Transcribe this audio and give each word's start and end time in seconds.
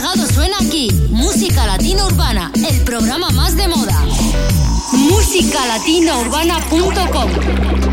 pegado 0.00 0.26
suena 0.26 0.56
aquí. 0.56 0.90
Música 1.10 1.66
Latina 1.66 2.06
Urbana, 2.06 2.50
el 2.54 2.80
programa 2.84 3.28
más 3.30 3.54
de 3.54 3.68
moda. 3.68 4.02
Musicalatinaurbana.com 4.92 7.30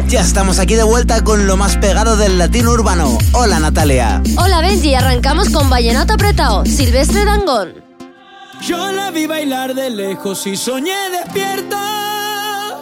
Ya 0.08 0.22
estamos 0.22 0.58
aquí 0.60 0.76
de 0.76 0.84
vuelta 0.84 1.26
con 1.26 1.48
lo 1.48 1.58
más 1.58 1.76
pegado 1.76 2.16
del 2.16 2.38
latino 2.38 2.72
urbano. 2.72 3.18
Hola 3.34 3.60
Natalia. 3.60 4.24
Hola 4.38 4.62
Benji, 4.62 4.96
arrancamos 4.96 5.50
con 5.50 5.70
Vallenato 5.70 6.14
Apretado, 6.14 6.66
Silvestre 6.66 7.26
Dangón. 7.26 7.74
Yo 8.66 8.90
la 8.94 9.12
vi 9.12 9.28
bailar 9.28 9.76
de 9.76 9.90
lejos 9.90 10.48
y 10.48 10.56
soñé 10.56 10.96
despierta. 11.12 12.78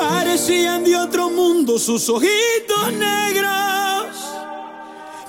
Parecían 0.00 0.82
de 0.84 0.96
otro 0.96 1.28
mundo 1.28 1.78
sus 1.78 2.08
ojitos 2.08 2.90
negros. 2.98 3.83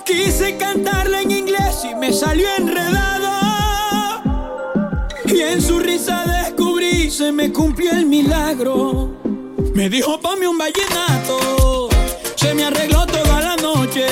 Quise 0.06 0.56
cantarla 0.56 1.22
en 1.22 1.32
inglés 1.32 1.84
y 1.90 1.94
me 1.96 2.12
salió 2.12 2.46
enredado. 2.56 4.22
Y 5.26 5.40
en 5.40 5.60
su 5.60 5.80
risa 5.80 6.24
descubrí, 6.24 7.10
se 7.10 7.32
me 7.32 7.52
cumplió 7.52 7.90
el 7.90 8.06
milagro. 8.06 9.10
Me 9.74 9.90
dijo, 9.90 10.20
ponme 10.20 10.46
un 10.46 10.56
vallenato. 10.56 11.88
Se 12.36 12.54
me 12.54 12.66
arregló 12.66 13.04
toda 13.06 13.40
la 13.40 13.56
noche. 13.56 14.06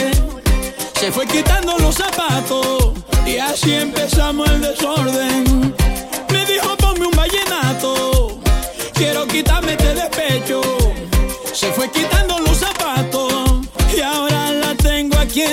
Se 0.98 1.12
fue 1.12 1.28
quitando 1.28 1.78
los 1.78 1.94
zapatos. 1.94 2.94
Y 3.24 3.36
así 3.36 3.72
empezamos 3.74 4.50
el 4.50 4.62
desorden. 4.62 5.74
Me 6.32 6.44
dijo, 6.44 6.76
ponme 6.76 7.06
un 7.06 7.16
vallenato. 7.16 8.40
Quiero 8.94 9.28
quitarme 9.28 9.72
este 9.72 9.94
despecho. 9.94 10.60
Se 11.52 11.70
fue 11.70 11.88
quitando 11.88 12.40
los 12.40 12.53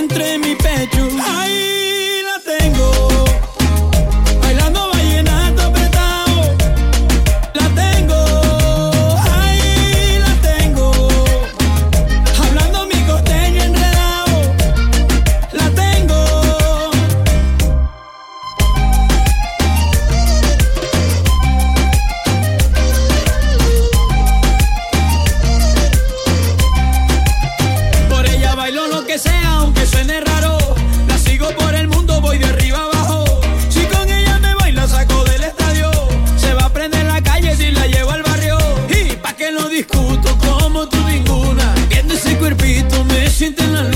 entre 0.01 0.39
mi 0.39 0.50
cuerpito, 43.53 43.63
me 43.63 43.90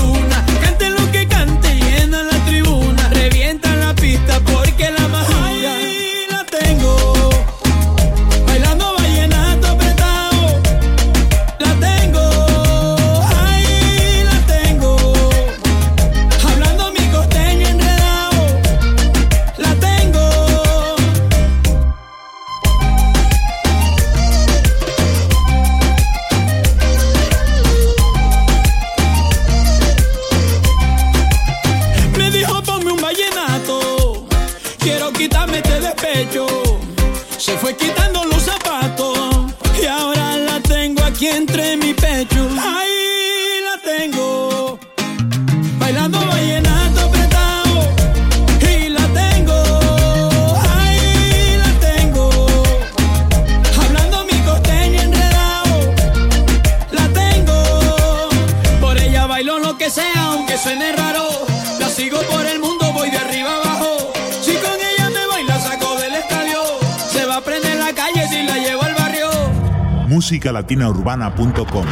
musicalatinaurbana.com 70.46 71.86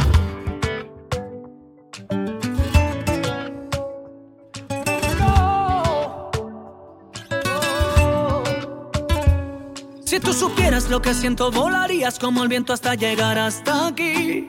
Si 10.05 10.19
tú 10.19 10.33
supieras 10.33 10.89
lo 10.89 11.01
que 11.01 11.13
siento, 11.13 11.51
volarías 11.51 12.19
como 12.19 12.43
el 12.43 12.49
viento 12.49 12.71
hasta 12.71 12.95
llegar 12.95 13.37
hasta 13.37 13.87
aquí. 13.87 14.47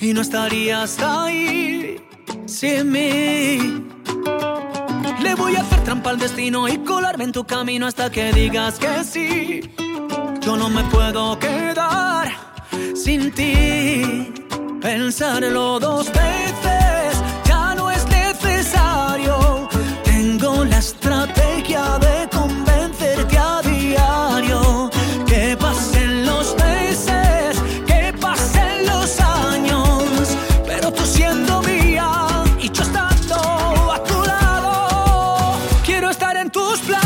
Y 0.00 0.12
no 0.12 0.20
estarías 0.20 1.00
ahí 1.00 1.96
sin 2.46 2.92
mí. 2.92 3.84
Le 5.20 5.34
voy 5.34 5.56
a 5.56 5.62
hacer 5.62 5.82
trampa 5.82 6.10
al 6.10 6.18
destino 6.18 6.68
y 6.68 6.78
colarme 6.78 7.24
en 7.24 7.32
tu 7.32 7.44
camino 7.44 7.86
hasta 7.86 8.10
que 8.10 8.32
digas 8.32 8.78
que 8.78 9.02
sí. 9.02 9.60
Yo 10.42 10.56
no 10.56 10.68
me 10.68 10.84
puedo 10.84 11.36
quedar 11.40 11.95
sin 13.06 13.30
ti. 13.30 14.32
Pensarlo 14.82 15.78
dos 15.78 16.06
veces 16.08 17.12
ya 17.44 17.72
no 17.76 17.88
es 17.88 18.04
necesario. 18.08 19.68
Tengo 20.02 20.64
la 20.64 20.78
estrategia 20.78 21.84
de 22.06 22.16
convencerte 22.36 23.38
a 23.38 23.62
diario. 23.62 24.90
Que 25.24 25.56
pasen 25.56 26.26
los 26.26 26.46
meses, 26.66 27.50
que 27.90 28.12
pasen 28.26 28.74
los 28.92 29.10
años. 29.20 30.36
Pero 30.66 30.92
tú 30.92 31.04
siendo 31.06 31.62
mía 31.62 32.10
y 32.58 32.68
yo 32.76 32.82
estando 32.82 33.36
a 33.96 33.98
tu 34.02 34.18
lado. 34.32 34.72
Quiero 35.84 36.10
estar 36.10 36.36
en 36.36 36.50
tus 36.50 36.80
planes 36.80 37.05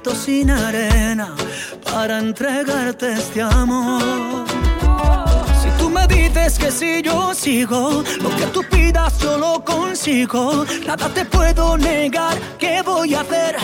sin 0.00 0.50
arena 0.50 1.34
para 1.84 2.18
entregarte 2.18 3.12
este 3.12 3.42
amor. 3.42 4.44
Si 5.62 5.68
tú 5.78 5.90
me 5.90 6.06
dices 6.06 6.58
que 6.58 6.70
si 6.70 7.02
yo 7.02 7.34
sigo, 7.34 8.02
lo 8.22 8.30
que 8.30 8.46
tú 8.54 8.62
pidas 8.70 9.18
yo 9.18 9.36
lo 9.36 9.62
consigo. 9.62 10.64
Nada 10.86 11.08
te 11.10 11.26
puedo 11.26 11.76
negar, 11.76 12.34
¿qué 12.58 12.80
voy 12.82 13.14
a 13.14 13.20
hacer? 13.20 13.56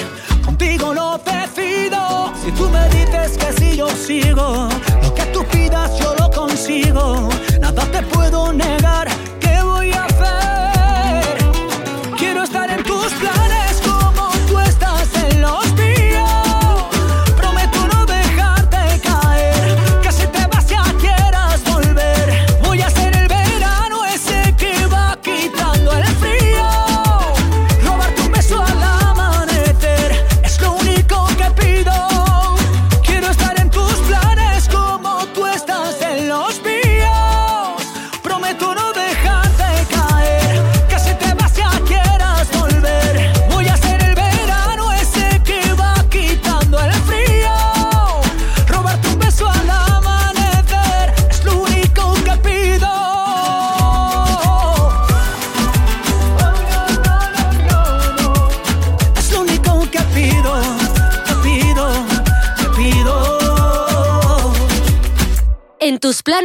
Contigo 0.44 0.92
lo 0.92 1.18
decido. 1.18 2.30
Si 2.44 2.52
tú 2.52 2.68
me 2.68 2.88
dices 2.90 3.38
que 3.38 3.52
si 3.58 3.76
yo 3.78 3.88
sigo, 3.88 4.68
lo 5.02 5.14
que 5.14 5.24
tú 5.32 5.44
pidas 5.46 5.98
yo 5.98 6.14
lo 6.14 6.30
consigo. 6.30 7.30
Nada 7.58 7.84
te 7.86 8.02
puedo 8.02 8.52
negar, 8.52 9.08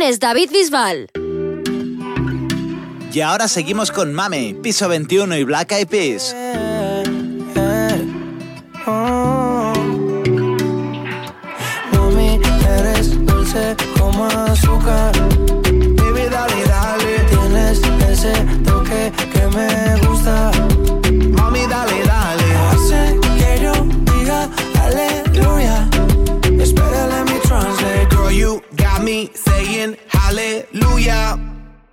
planes, 0.03 0.19
David 0.19 0.51
Bisbal. 0.51 1.07
Y 3.13 3.21
ahora 3.21 3.47
seguimos 3.47 3.91
con 3.91 4.13
Mame, 4.13 4.55
Piso 4.61 4.89
21 4.89 5.37
y 5.37 5.43
Black 5.43 5.71
Eyed 5.71 5.87
Peas. 5.87 6.35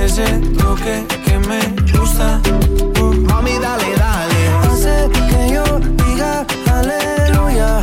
Ese 0.00 0.24
toque 0.58 1.06
que 1.24 1.38
me 1.48 1.60
gusta. 1.92 2.40
Uh, 3.00 3.12
mami, 3.28 3.58
dale, 3.58 3.94
dale. 3.96 4.40
Hace 4.64 5.08
que 5.28 5.52
yo 5.54 5.64
diga 6.02 6.46
aleluya. 6.66 7.80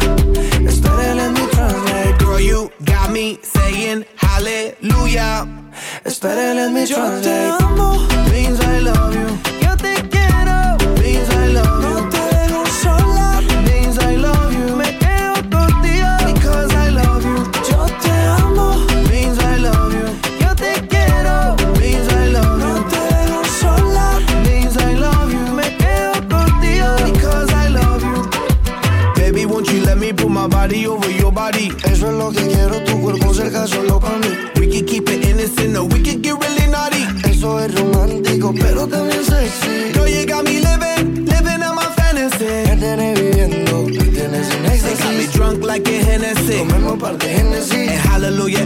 Espera, 0.68 1.14
let 1.16 1.32
me 1.32 1.48
translate. 1.52 2.18
Girl, 2.20 2.40
you 2.40 2.72
got 2.86 3.12
me 3.12 3.40
saying 3.42 4.06
hallelujah. 4.16 5.48
Let 6.24 6.72
me 6.72 6.86
Yo 6.86 6.96
translate. 6.96 7.24
te 7.24 7.64
amo, 7.64 8.08
means 8.32 8.60
I 8.60 8.80
love 8.80 9.14
you. 9.16 9.47
Lo 32.28 32.34
que 32.34 32.48
quiero, 32.48 32.84
tu 32.84 33.00
cuerpo 33.00 33.34
cerca 33.34 33.66
solo 33.68 34.00
para 34.00 34.18
mí. 34.18 34.28
We 34.60 34.68
can 34.68 34.86
keep 34.86 35.10
it 35.10 35.26
innocent 35.26 35.78
or 35.78 35.86
we 35.86 36.02
can 36.02 36.22
get 36.22 36.36
really 36.40 36.68
naughty. 36.70 37.06
Eso 37.30 37.60
es 37.60 37.74
romántico, 37.74 38.54
pero 38.54 38.88
también 38.88 39.24
sexy. 39.24 39.94
You 39.96 40.26
got 40.26 40.44
me 40.44 40.60
living, 40.60 41.26
living 41.26 41.64
out 41.64 41.76
my 41.76 41.88
fantasy. 41.96 42.46
Me 42.46 42.76
tienes 42.76 43.20
viviendo, 43.20 43.84
me 43.84 44.04
tienes 44.12 44.50
en 44.50 44.64
They 44.64 44.78
got 44.80 45.14
me 45.14 45.24
éxtasis. 45.24 45.34
drunk 45.34 45.64
like 45.64 45.88
a 45.88 46.02
Hennessy. 46.02 46.58
Tomemos 46.58 47.00
par 47.00 47.18
de 47.18 47.28
Genesis. 47.28 47.90
And 47.92 48.00
hallelujah 48.10 48.66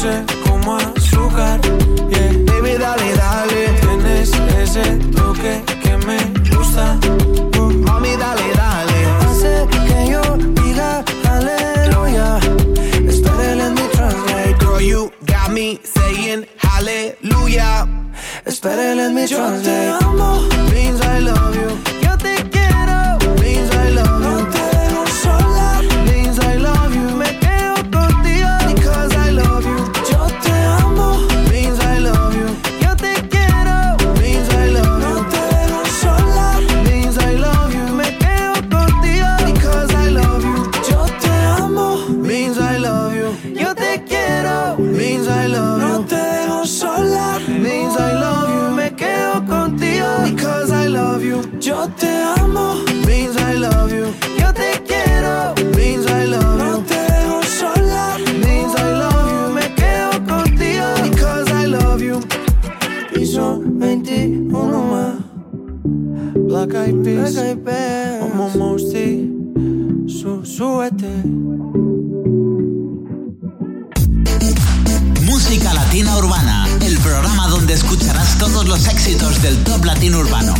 Dulce 0.00 0.24
como 0.46 0.76
azúcar. 0.76 1.60
Yeah, 2.10 2.32
baby, 2.46 2.78
dale, 2.78 3.14
dale. 3.16 3.68
Tienes 3.80 4.32
ese 4.58 4.96
toque 5.14 5.62
que 5.82 5.96
me 6.06 6.18
gusta. 6.50 6.98
Uh, 7.58 7.70
mami, 7.86 8.16
dale, 8.16 8.42
dale. 8.54 9.06
Hace 9.20 9.66
que 9.70 10.10
yo 10.10 10.22
diga 10.54 11.04
aleluya. 11.28 12.38
Espera, 13.08 13.54
let 13.56 13.70
me 13.72 13.88
translate. 13.92 14.58
Girl, 14.58 14.80
you 14.80 15.12
got 15.26 15.52
me 15.52 15.80
saying 15.84 16.46
hallelujah. 16.58 17.86
Espera, 18.46 18.94
let 18.94 19.12
me 19.12 19.22
Yo 19.26 19.28
te 19.28 19.34
translate. 19.36 20.04
amo, 20.04 20.48
means 20.72 21.00
I 21.02 21.18
love 21.20 21.56
you. 21.56 21.69
Como 68.20 68.48
su 70.08 70.44
súbete. 70.44 71.08
Música 75.24 75.74
Latina 75.74 76.16
Urbana, 76.18 76.68
el 76.82 76.96
programa 76.98 77.48
donde 77.48 77.74
escucharás 77.74 78.38
todos 78.38 78.68
los 78.68 78.86
éxitos 78.86 79.42
del 79.42 79.64
top 79.64 79.84
latino 79.84 80.20
urbano. 80.20 80.54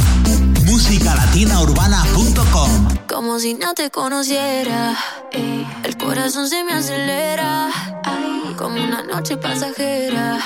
Musicalatinaurbana.com 0.64 2.88
Como 3.08 3.38
si 3.38 3.54
no 3.54 3.72
te 3.74 3.90
conociera, 3.90 4.96
el 5.84 5.96
corazón 5.96 6.48
se 6.48 6.64
me 6.64 6.72
acelera, 6.72 7.68
como 8.56 8.82
una 8.82 9.02
noche 9.02 9.36
pasajera. 9.36 10.40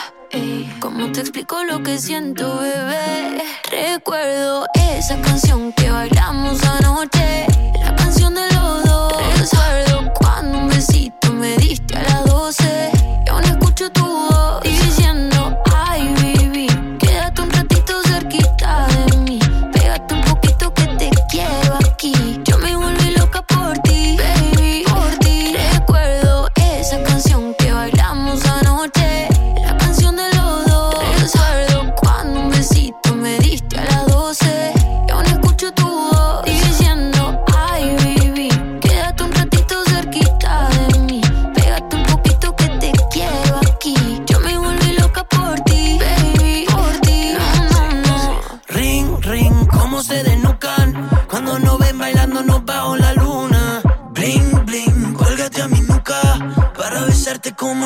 ¿Cómo 0.81 1.13
te 1.13 1.21
explico 1.21 1.63
lo 1.63 1.81
que 1.85 1.97
siento, 1.97 2.59
bebé? 2.59 3.41
Recuerdo 3.71 4.67
esa 4.75 5.21
canción 5.21 5.73
que 5.73 5.89
bailamos 5.89 6.61
anoche, 6.65 7.47
la 7.81 7.95
canción 7.95 8.35
de 8.35 8.43
los 8.53 8.85
dos. 8.85 9.13
Recuerdo 9.39 10.13
cuando 10.15 10.59
un 10.59 10.69
besito 10.69 11.33
me 11.35 11.57
diste 11.57 11.97
a 11.97 12.03
las 12.03 12.14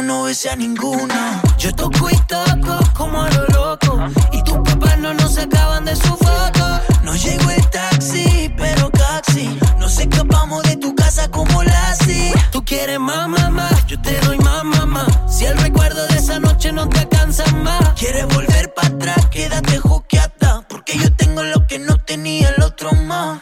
no 0.08 0.22
besé 0.22 0.48
a 0.48 0.56
ninguna. 0.56 1.42
Yo 1.58 1.70
toco 1.74 2.08
y 2.08 2.16
toco 2.26 2.78
como 2.94 3.22
a 3.22 3.30
lo 3.30 3.44
loco. 3.48 4.00
Y 4.32 4.42
tus 4.42 4.56
papás 4.60 4.98
no 4.98 5.12
nos 5.12 5.34
sacaban 5.34 5.84
de 5.84 5.94
su 5.94 6.16
foto. 6.16 6.80
No 7.02 7.14
llegó 7.14 7.50
el 7.50 7.68
taxi, 7.68 8.50
pero 8.56 8.88
taxi. 8.88 9.58
Nos 9.78 9.98
escapamos 9.98 10.62
de 10.62 10.76
tu 10.78 10.94
casa 10.94 11.28
como 11.28 11.62
Lassie. 11.62 12.32
Tú 12.50 12.64
quieres 12.64 12.98
más, 12.98 13.28
mamá. 13.28 13.68
Yo 13.86 14.00
te 14.00 14.18
doy 14.20 14.38
más, 14.38 14.64
mamá. 14.64 15.06
Si 15.28 15.44
el 15.44 15.58
recuerdo 15.58 16.06
de 16.06 16.16
esa 16.16 16.40
noche 16.40 16.72
no 16.72 16.88
te 16.88 17.00
alcanza 17.00 17.44
más. 17.56 17.92
Quieres 18.00 18.26
volver 18.28 18.72
para 18.72 18.88
atrás, 18.88 19.26
quédate 19.26 19.78
juqueata. 19.78 20.64
Porque 20.70 20.96
yo 20.96 21.14
tengo 21.16 21.42
lo 21.42 21.66
que 21.66 21.78
no 21.78 21.96
tenía 21.98 22.48
el 22.56 22.62
otro 22.62 22.92
más. 22.92 23.40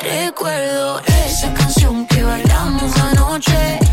Recuerdo 0.00 1.00
esa 1.26 1.52
canción 1.54 2.06
que 2.06 2.22
bailamos 2.22 2.96
anoche 2.98 3.87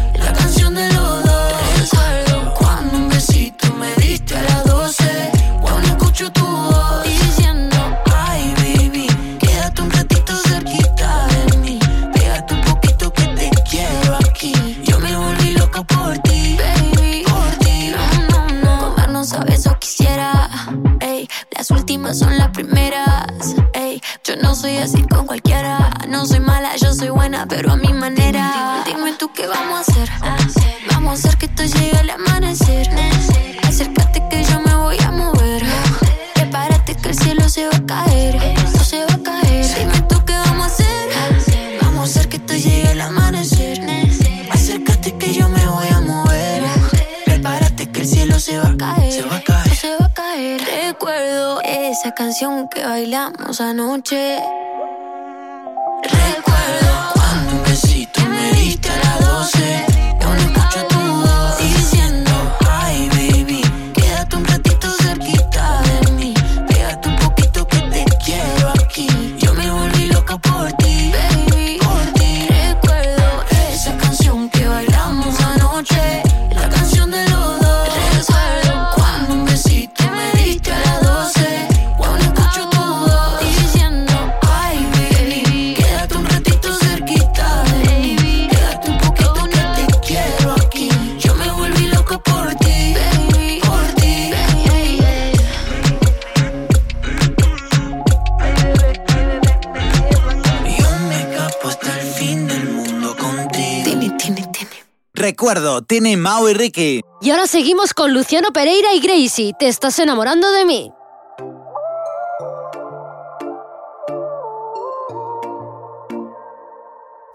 hablamos 53.26 53.60
anoche. 53.62 54.65
tiene 105.88 106.18
Mao 106.18 106.50
y 106.50 106.54
Ricky. 106.56 107.02
Y 107.22 107.30
ahora 107.30 107.46
seguimos 107.46 107.94
con 107.94 108.14
Luciano 108.14 108.52
Pereira 108.52 108.94
y 108.94 109.00
Gracie. 109.00 109.54
Te 109.60 109.68
estás 109.68 110.00
enamorando 110.00 110.52
de 110.52 110.66
mí. 110.66 110.92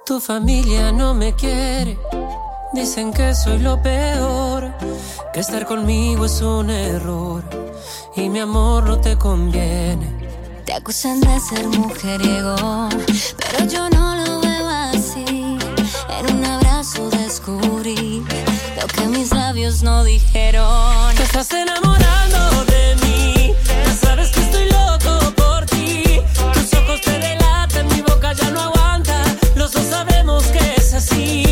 Tu 0.04 0.18
familia 0.18 0.90
no 0.90 1.14
me 1.14 1.36
quiere, 1.36 1.96
dicen 2.72 3.12
que 3.12 3.32
soy 3.32 3.60
lo 3.60 3.80
peor, 3.80 4.72
que 5.32 5.38
estar 5.38 5.64
conmigo 5.64 6.24
es 6.24 6.42
un 6.42 6.68
error 6.68 7.44
y 8.16 8.28
mi 8.28 8.40
amor 8.40 8.88
no 8.88 9.00
te 9.00 9.16
conviene. 9.16 10.08
Te 10.66 10.72
acusan 10.72 11.20
de 11.20 11.38
ser 11.38 11.64
mujeriego, 11.68 12.88
pero 13.38 13.64
yo 13.66 13.88
no 13.90 14.16
lo 14.16 14.40
veo 14.40 14.68
así. 14.68 15.58
En 16.18 16.36
un 16.36 16.44
abrazo 16.44 17.08
descubrí 17.10 17.99
no 19.82 20.02
dijeron. 20.02 21.14
Te 21.14 21.22
estás 21.22 21.52
enamorando 21.52 22.64
de 22.64 22.96
mí. 23.02 23.54
Ya 23.68 23.94
sabes 23.94 24.30
que 24.30 24.40
estoy 24.40 24.68
loco 24.68 25.32
por 25.36 25.64
ti. 25.66 26.20
Tus 26.52 26.74
ojos 26.74 27.00
te 27.00 27.12
delatan, 27.12 27.86
mi 27.86 28.00
boca 28.02 28.32
ya 28.32 28.50
no 28.50 28.60
aguanta. 28.62 29.22
Los 29.54 29.70
dos 29.72 29.84
sabemos 29.84 30.42
que 30.46 30.74
es 30.76 30.92
así. 30.92 31.49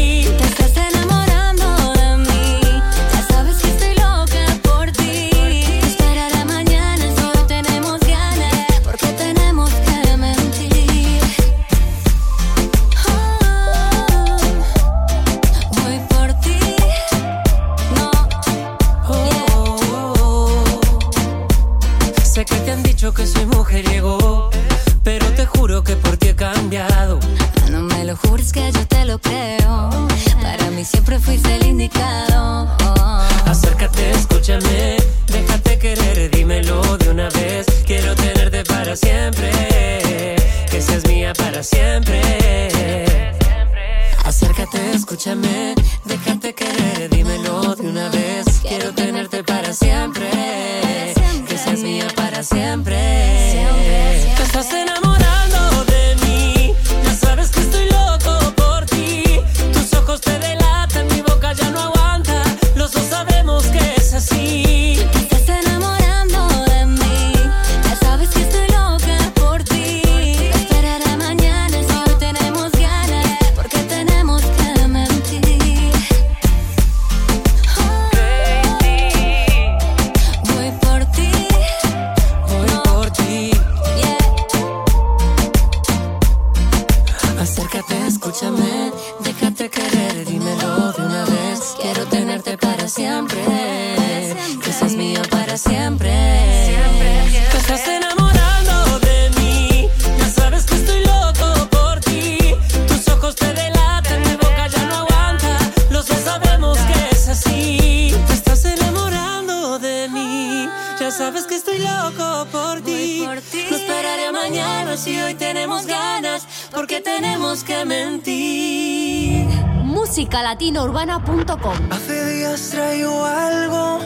Hace 121.91 122.27
días 122.27 122.69
traigo 122.71 123.25
algo 123.25 124.01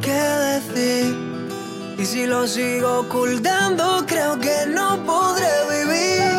que 0.00 0.10
decir. 0.10 1.14
Y 1.98 2.06
si 2.06 2.24
lo 2.24 2.46
sigo 2.46 3.00
ocultando, 3.00 4.04
creo 4.06 4.38
que 4.38 4.66
no 4.68 5.04
podré 5.04 5.52
vivir. 5.68 6.30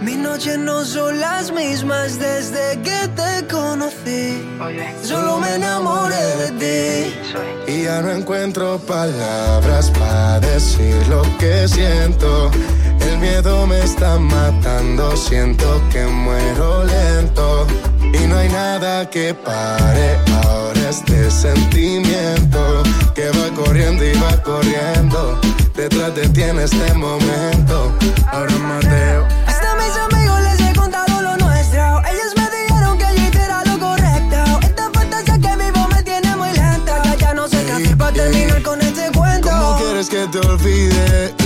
Mis 0.00 0.16
noches 0.16 0.58
no 0.58 0.84
son 0.86 1.20
las 1.20 1.52
mismas 1.52 2.18
desde 2.18 2.80
que 2.80 3.08
te 3.14 3.46
conocí. 3.46 4.42
Solo 5.02 5.38
me 5.38 5.56
enamoré 5.56 6.26
de 6.42 6.50
ti. 6.62 7.72
Y 7.72 7.82
ya 7.82 8.00
no 8.00 8.10
encuentro 8.10 8.78
palabras 8.78 9.90
para 9.90 10.40
decir 10.40 10.96
lo 11.08 11.22
que 11.38 11.68
siento. 11.68 12.50
El 13.00 13.18
miedo 13.18 13.66
me 13.66 13.80
está 13.80 14.18
matando, 14.18 15.14
siento 15.14 15.66
que 15.92 16.06
muero 16.06 16.84
lento. 16.84 17.55
Y 18.12 18.26
no 18.26 18.38
hay 18.38 18.48
nada 18.48 19.08
que 19.10 19.34
pare 19.34 20.18
ahora 20.44 20.90
este 20.90 21.30
sentimiento 21.30 22.82
que 23.14 23.28
va 23.30 23.54
corriendo 23.54 24.04
y 24.04 24.12
va 24.18 24.42
corriendo. 24.42 25.38
Detrás 25.74 26.14
de 26.14 26.28
ti 26.28 26.42
en 26.42 26.58
este 26.60 26.94
momento. 26.94 27.92
Ahora 28.32 28.56
Mateo. 28.58 29.26
Hasta 29.46 29.74
mis 29.76 29.94
amigos 30.08 30.40
les 30.42 30.60
he 30.60 30.74
contado 30.74 31.22
lo 31.22 31.36
nuestro. 31.36 32.00
Ellos 32.10 32.32
me 32.36 32.46
dijeron 32.58 32.98
que 32.98 33.04
yo 33.14 33.40
era 33.40 33.64
lo 33.64 33.78
correcto. 33.78 34.60
Esta 34.62 34.90
fantasía 34.92 35.38
que 35.38 35.56
vivo 35.62 35.88
me 35.88 36.02
tiene 36.02 36.36
muy 36.36 36.52
lenta. 36.52 37.16
Ya 37.18 37.34
no 37.34 37.46
sé 37.48 37.62
qué 37.64 37.72
hacer 37.72 37.96
para 37.96 38.12
terminar 38.12 38.62
con 38.62 38.80
este 38.80 39.10
cuento. 39.12 39.48
¿Cómo 39.50 39.78
quieres 39.78 40.08
que 40.08 40.26
te 40.28 40.38
olvide? 40.38 41.45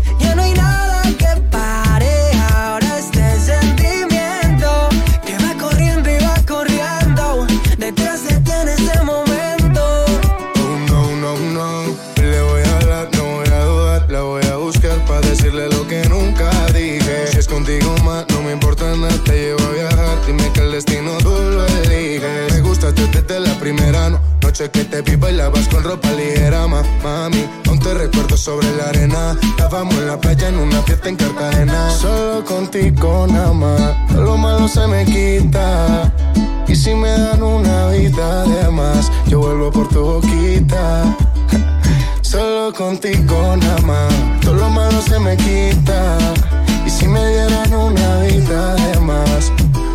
Que 24.69 24.83
te 24.85 25.01
vi 25.01 25.15
bailabas 25.15 25.67
con 25.69 25.83
ropa 25.83 26.11
ligera, 26.11 26.67
ma, 26.67 26.83
mami. 27.03 27.47
Aún 27.67 27.79
te 27.79 27.93
recuerdo 27.93 28.37
sobre 28.37 28.67
la 28.75 28.89
arena. 28.89 29.35
Estábamos 29.41 29.95
en 29.95 30.07
la 30.07 30.19
playa 30.19 30.49
en 30.49 30.57
una 30.57 30.81
fiesta 30.83 31.09
en 31.09 31.15
Cartagena. 31.15 31.89
Solo 31.89 32.45
contigo 32.45 33.25
nada 33.27 33.53
más. 33.53 34.11
Lo 34.13 34.37
malo 34.37 34.67
se 34.67 34.85
me 34.87 35.05
quita. 35.05 36.11
Y 36.67 36.75
si 36.75 36.93
me 36.93 37.09
dan 37.09 37.41
una 37.41 37.87
vida 37.89 38.43
de 38.45 38.69
más, 38.69 39.11
yo 39.27 39.39
vuelvo 39.39 39.71
por 39.71 39.87
tu 39.89 40.01
boquita. 40.01 41.03
Solo 42.21 42.71
contigo 42.73 43.55
nada 43.57 43.81
más, 43.81 44.13
todo 44.41 44.53
lo 44.55 44.69
malo 44.69 45.01
se 45.01 45.19
me 45.19 45.35
quita. 45.37 46.17
Y 46.85 46.89
si 46.89 47.07
me 47.07 47.19
dieran 47.27 47.73
una 47.73 48.19
vida 48.19 48.75
de 48.75 48.99
más, 48.99 49.51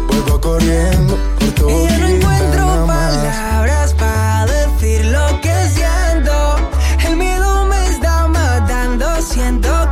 vuelvo 0.08 0.40
corriendo 0.40 1.16
por 1.38 1.50
tu 1.52 1.70
Y 1.70 1.72
boquita. 1.72 1.88
ya 1.88 1.98
no 1.98 2.08
encuentro 2.08 2.66
nada 2.66 2.86
más. 2.86 3.55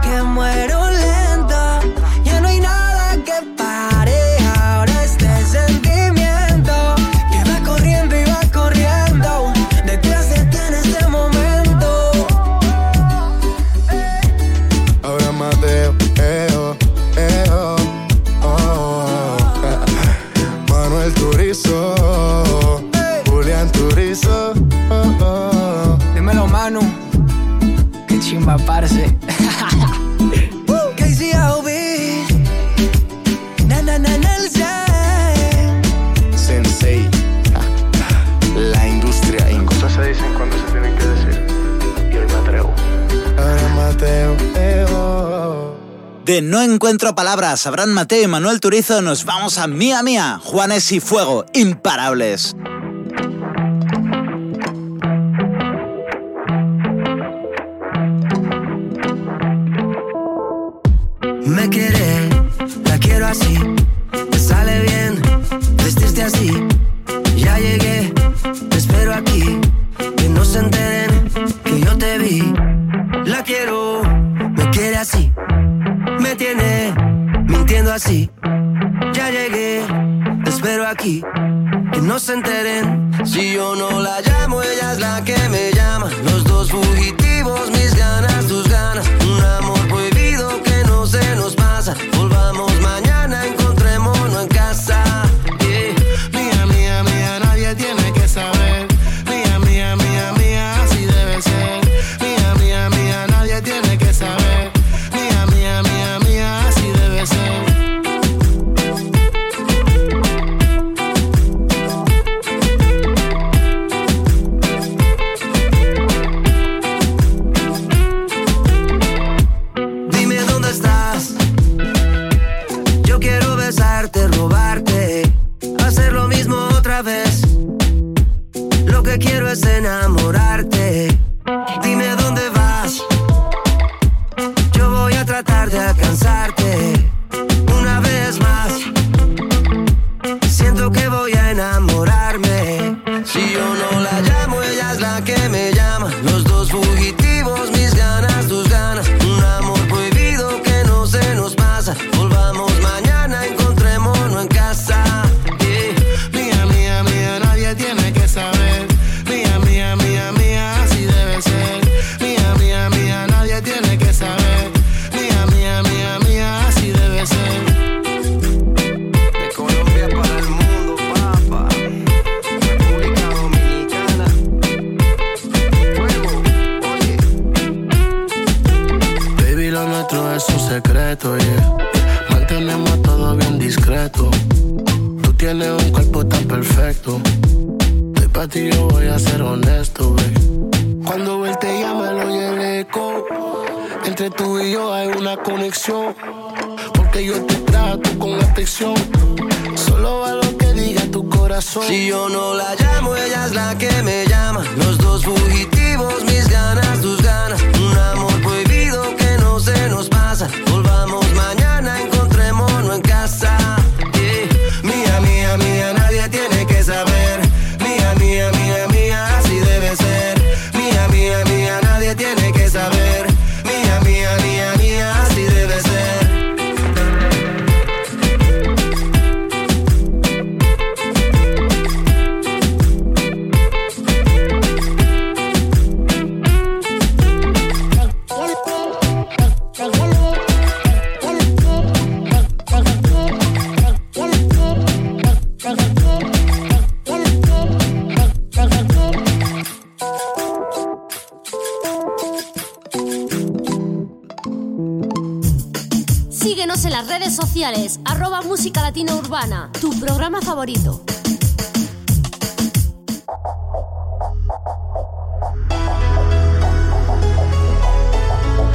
Que 0.02 0.22
muero 0.22 0.83
De 46.24 46.40
No 46.40 46.62
Encuentro 46.62 47.14
Palabras, 47.14 47.66
Abraham 47.66 47.90
Mateo 47.90 48.24
y 48.24 48.26
Manuel 48.26 48.58
Turizo, 48.58 49.02
nos 49.02 49.26
vamos 49.26 49.58
a 49.58 49.66
Mía 49.66 50.02
Mía, 50.02 50.40
Juanes 50.42 50.90
y 50.92 50.98
Fuego, 50.98 51.44
imparables. 51.52 52.56
Me 61.44 61.68
quiere, 61.68 62.30
la 62.84 62.98
quiero 62.98 63.26
así. 63.26 63.58
Me 64.30 64.38
sale 64.38 64.80
bien 64.80 65.22
vestirte 65.76 66.22
así. 66.22 66.63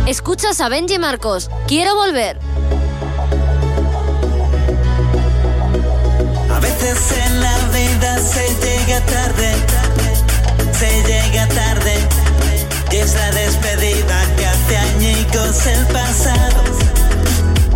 Escuchas 0.09 0.59
a 0.59 0.69
Benji 0.69 0.97
Marcos. 0.97 1.51
Quiero 1.67 1.93
volver. 1.93 2.39
A 6.49 6.59
veces 6.59 6.97
en 7.27 7.39
la 7.39 7.55
vida 7.67 8.17
se 8.17 8.47
llega 8.55 9.01
tarde, 9.01 9.53
se 10.71 11.03
llega 11.03 11.47
tarde. 11.49 11.93
Y 12.91 12.95
es 12.95 13.13
la 13.13 13.31
despedida 13.33 14.25
que 14.35 14.47
hace 14.47 14.77
añicos 14.77 15.67
el 15.67 15.85
pasado. 15.93 16.63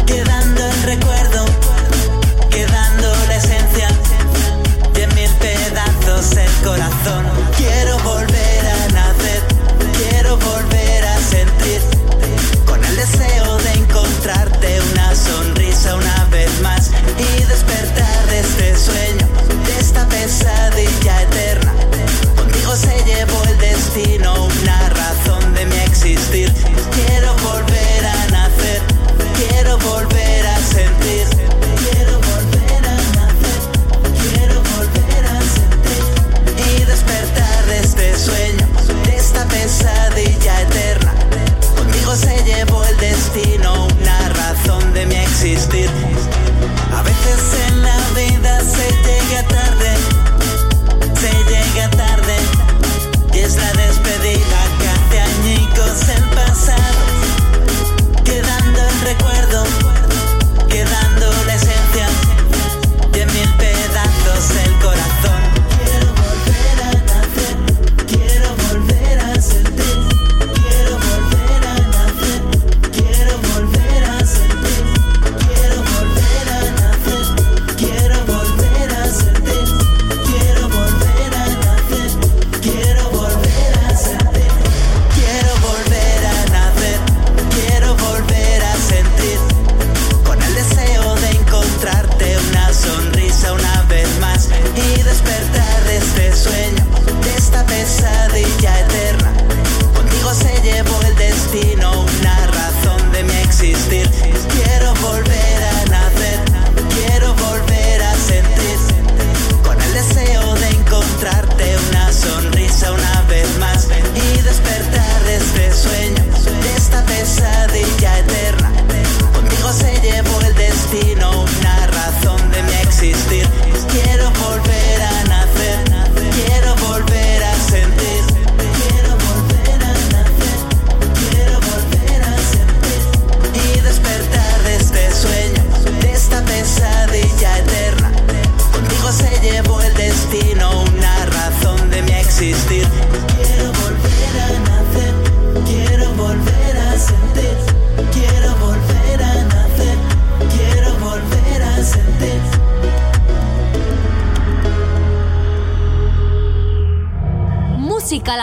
Quedando 0.08 0.66
el 0.66 0.84
recuerdo, 0.86 1.46
quedando 2.50 3.14
la 3.28 3.36
esencia. 3.36 3.90
Y 4.96 5.02
en 5.02 5.14
mil 5.14 5.30
pedazos 5.36 6.36
el 6.36 6.52
corazón. 6.64 7.26
Quiero 7.58 8.00
volver 8.00 8.66
a 8.66 8.88
nacer, 8.92 9.44
quiero 10.00 10.36
volver 10.38 10.93
despertar 17.94 18.28
de 18.28 18.40
este 18.40 18.76
sueño, 18.78 19.28
de 19.66 19.80
esta 19.80 20.08
pesadilla 20.08 21.22
eterna. 21.22 21.74
Contigo 22.36 22.76
se 22.76 23.04
llevó 23.06 23.44
el 23.46 23.58
destino, 23.58 24.46
una 24.46 24.90
razón 24.90 25.54
de 25.54 25.66
mi 25.66 25.76
existir. 25.78 26.52
Quiero 26.92 27.36
volver 27.38 28.06
a 28.06 28.28
nacer, 28.32 28.82
quiero 29.38 29.78
volver 29.80 30.46
a 30.46 30.58
sentir, 30.58 31.28
quiero 31.84 32.20
volver 32.20 32.86
a 32.86 32.96
nacer, 33.18 33.62
quiero 34.22 34.62
volver 34.76 35.26
a 35.26 35.42
sentir. 35.42 36.04
Y 36.58 36.84
despertar 36.86 37.66
de 37.66 37.80
este 37.80 38.18
sueño, 38.18 38.68
de 39.06 39.16
esta 39.16 39.46
pesadilla 39.46 40.62
eterna. 40.62 41.14
Contigo 41.76 42.16
se 42.16 42.44
llevó 42.44 42.84
el 42.86 42.98
destino, 42.98 43.88
una 44.00 44.30
razón 44.30 44.94
de 44.94 45.06
mi 45.06 45.16
existir 45.16 45.90
se 48.64 48.90
llega 49.04 49.63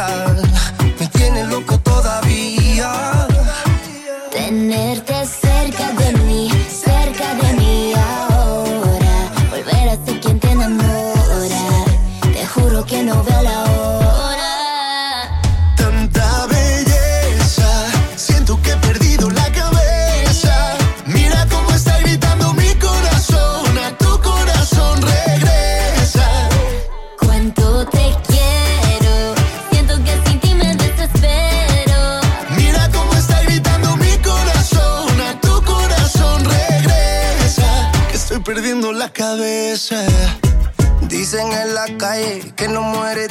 God 0.00 0.29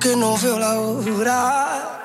Que 0.00 0.16
no 0.16 0.36
veo 0.38 0.58
la 0.58 0.78
hora. 0.78 2.00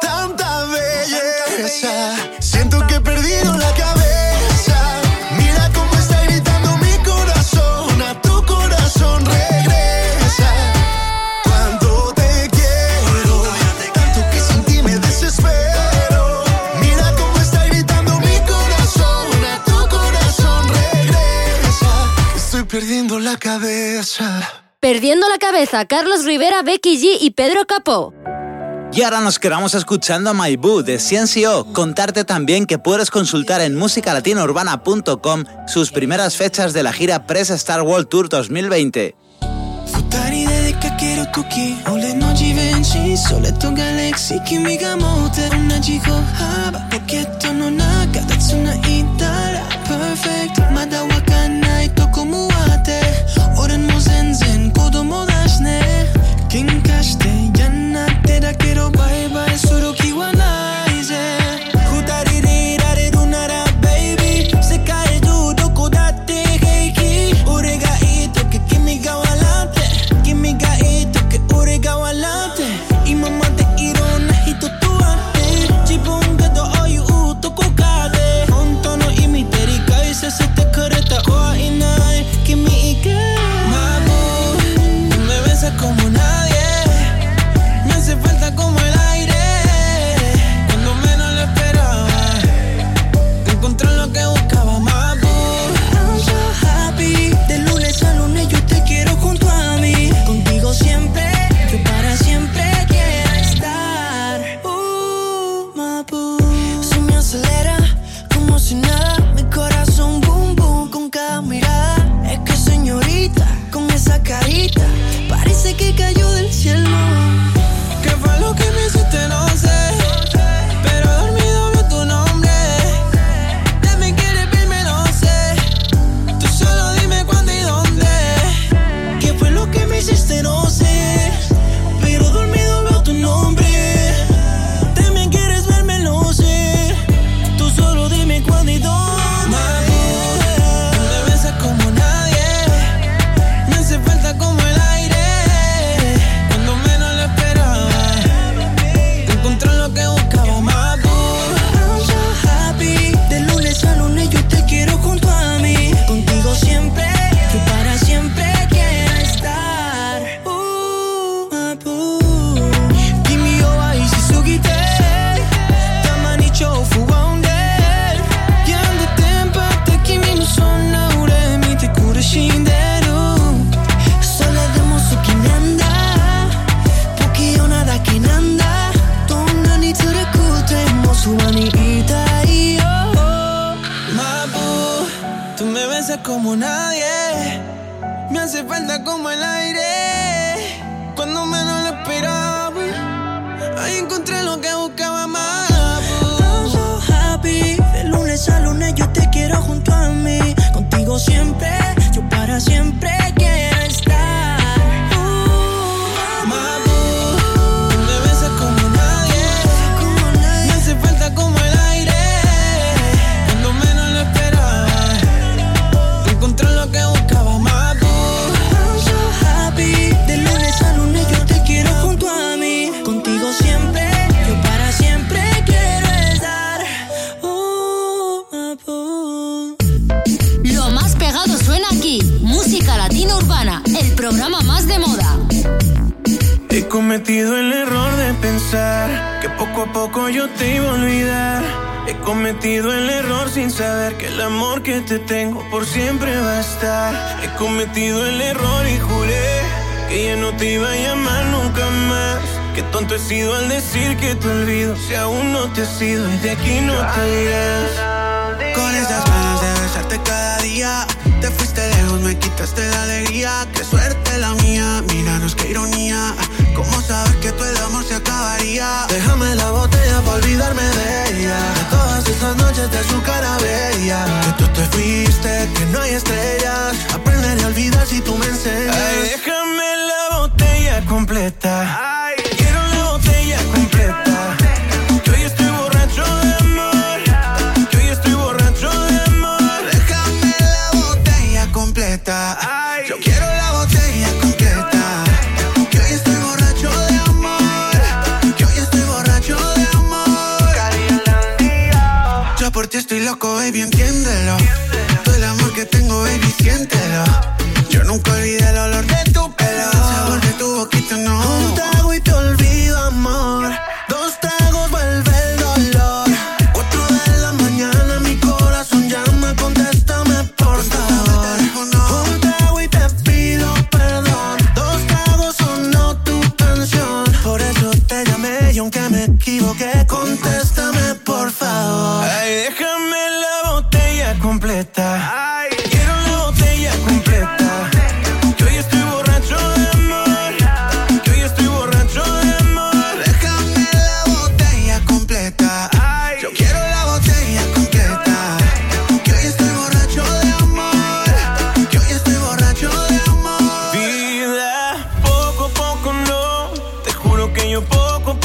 Tanta 0.00 0.64
belleza, 0.66 2.14
siento 2.38 2.86
que 2.86 2.94
he 2.96 3.00
perdido 3.00 3.54
la 3.56 3.72
cabeza. 3.74 4.78
Mira 5.36 5.68
cómo 5.74 5.92
está 5.94 6.22
gritando 6.22 6.76
mi 6.78 6.96
corazón, 7.04 8.00
a 8.02 8.22
tu 8.22 8.44
corazón 8.46 9.26
regresa. 9.26 10.50
Cuando 11.42 12.12
te 12.14 12.48
quiero, 12.50 13.42
tanto 13.92 14.20
que 14.30 14.40
sin 14.40 14.62
ti 14.64 14.82
me 14.82 14.96
desespero. 14.98 16.44
Mira 16.80 17.12
cómo 17.16 17.36
está 17.38 17.64
gritando 17.66 18.12
mi 18.20 18.38
corazón, 18.52 19.26
a 19.54 19.64
tu 19.64 19.88
corazón 19.88 20.68
regresa. 20.68 21.90
Estoy 22.36 22.62
perdiendo 22.62 23.18
la 23.18 23.36
cabeza. 23.36 24.67
Perdiendo 24.80 25.28
la 25.28 25.38
cabeza, 25.38 25.86
Carlos 25.86 26.24
Rivera, 26.24 26.62
Becky 26.62 26.98
G 26.98 27.18
y 27.20 27.32
Pedro 27.32 27.66
Capó. 27.66 28.14
Y 28.92 29.02
ahora 29.02 29.20
nos 29.20 29.40
quedamos 29.40 29.74
escuchando 29.74 30.30
a 30.30 30.34
My 30.34 30.54
Boo 30.54 30.84
de 30.84 31.00
Ciencio. 31.00 31.66
Contarte 31.72 32.22
también 32.22 32.64
que 32.64 32.78
puedes 32.78 33.10
consultar 33.10 33.60
en 33.60 33.74
musicalatinourbana.com 33.74 35.44
sus 35.66 35.90
primeras 35.90 36.36
fechas 36.36 36.74
de 36.74 36.84
la 36.84 36.92
gira 36.92 37.26
Press 37.26 37.50
Star 37.50 37.82
World 37.82 38.08
Tour 38.08 38.28
2020. 38.28 39.16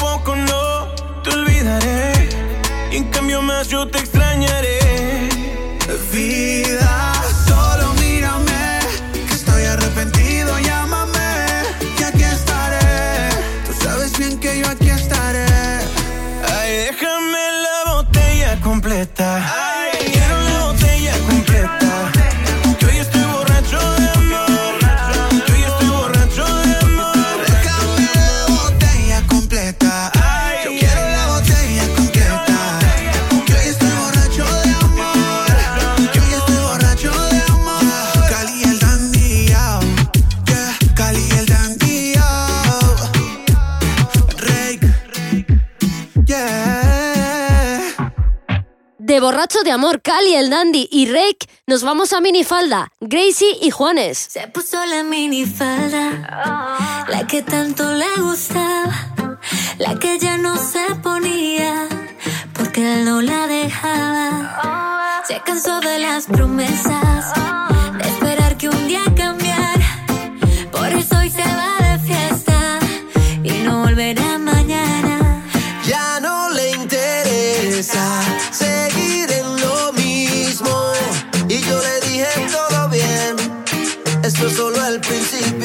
poco 0.04 0.36
no 0.36 0.94
te 1.24 1.30
olvidaré. 1.30 2.30
Y 2.92 2.98
en 2.98 3.06
cambio 3.06 3.42
más 3.42 3.70
yo 3.70 3.88
te 3.88 4.00
extrañaré. 4.00 4.80
Vida. 6.12 7.13
borracho 49.24 49.64
de 49.64 49.72
amor, 49.72 50.02
Cali, 50.02 50.36
el 50.36 50.50
dandy 50.50 50.90
y 50.92 51.06
Rake, 51.06 51.48
nos 51.66 51.82
vamos 51.82 52.12
a 52.12 52.20
minifalda, 52.20 52.92
Gracie 53.00 53.58
y 53.62 53.72
Juanes. 53.72 54.18
Se 54.18 54.50
puso 54.50 54.86
la 54.86 55.02
minifalda, 55.02 57.06
la 57.08 57.26
que 57.26 57.42
tanto 57.42 57.94
le 57.94 58.14
gustaba, 58.18 59.40
la 59.78 59.98
que 59.98 60.20
ya 60.20 60.38
no 60.38 60.58
se 60.58 60.96
ponía, 61.02 61.88
porque 62.54 62.96
él 62.96 63.06
no 63.06 63.22
la 63.22 63.48
dejaba. 63.48 65.24
Se 65.26 65.40
cansó 65.40 65.80
de 65.80 66.00
las 66.00 66.26
promesas 66.26 67.32
solo 84.50 84.86
el 84.88 85.00
principio 85.00 85.63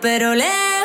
pero 0.00 0.34
le 0.34 0.75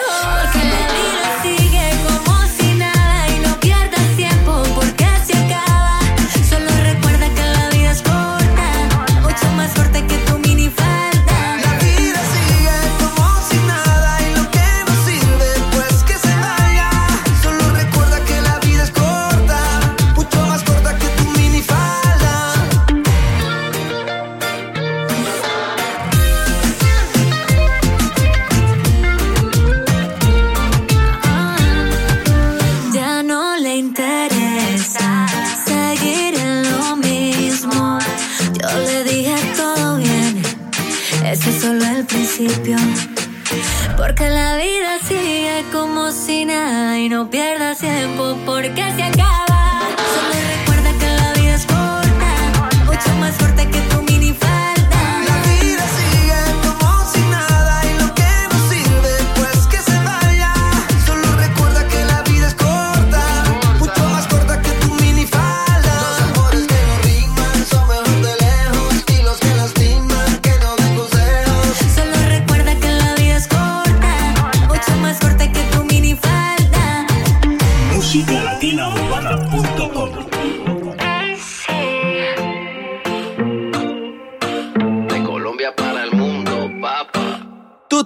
no 47.12 47.30
pierdas 47.30 47.80
tiempo 47.80 48.38
porque 48.46 48.84
si 48.96 49.02
aquí 49.02 49.21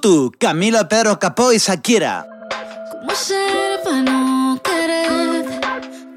Tutu, 0.06 0.32
Camila 0.38 0.88
Pedro 0.88 1.18
Capó 1.18 1.52
y 1.52 1.58
Shakira. 1.58 2.28
¿Cómo 2.92 3.16
ser 3.16 3.82
para 3.84 4.04
no 4.04 4.62
querer 4.64 5.46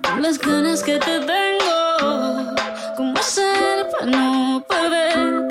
con 0.02 0.20
las 0.20 0.38
ganas 0.38 0.82
que 0.82 0.98
te 0.98 1.20
tengo? 1.20 2.54
¿Cómo 2.98 3.16
ser 3.22 3.88
para 3.90 4.04
no 4.04 4.62
poder? 4.68 5.48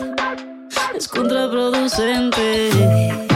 Es 0.96 1.08
contraproducente. 1.08 3.27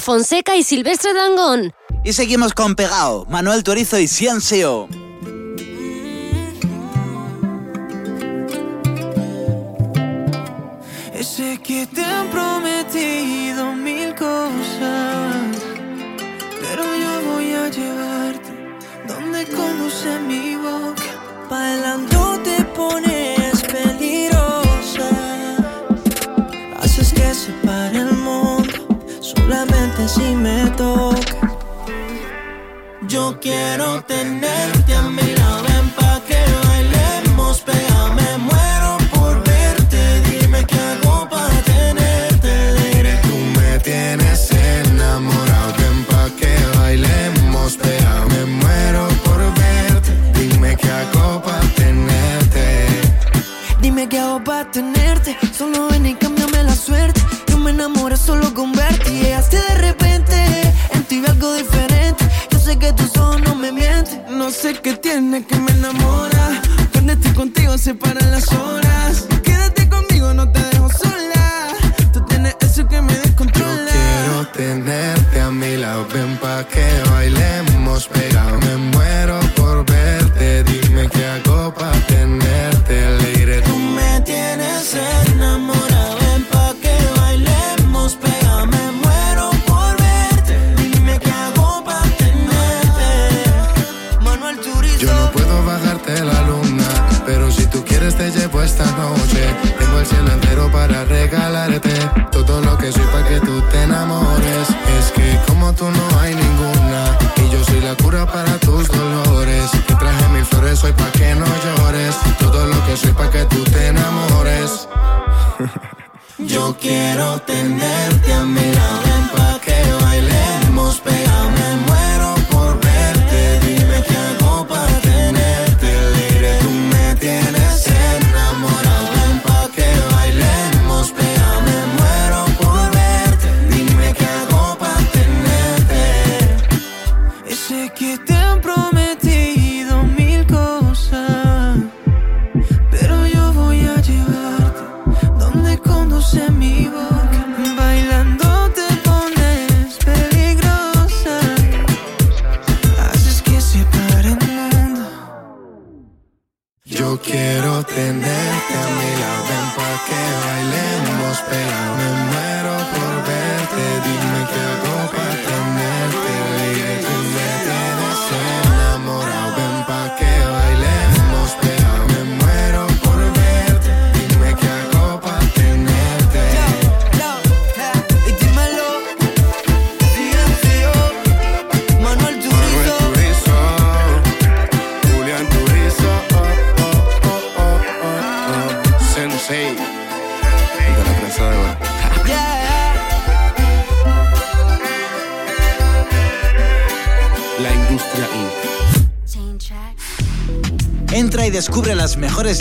Fonseca 0.00 0.56
y 0.56 0.62
Silvestre 0.62 1.12
Dangón. 1.14 1.72
Y 2.04 2.12
seguimos 2.12 2.52
con 2.54 2.74
Pegao, 2.74 3.26
Manuel 3.28 3.64
Torizo 3.64 3.98
y 3.98 4.08
Ciencio. 4.08 4.88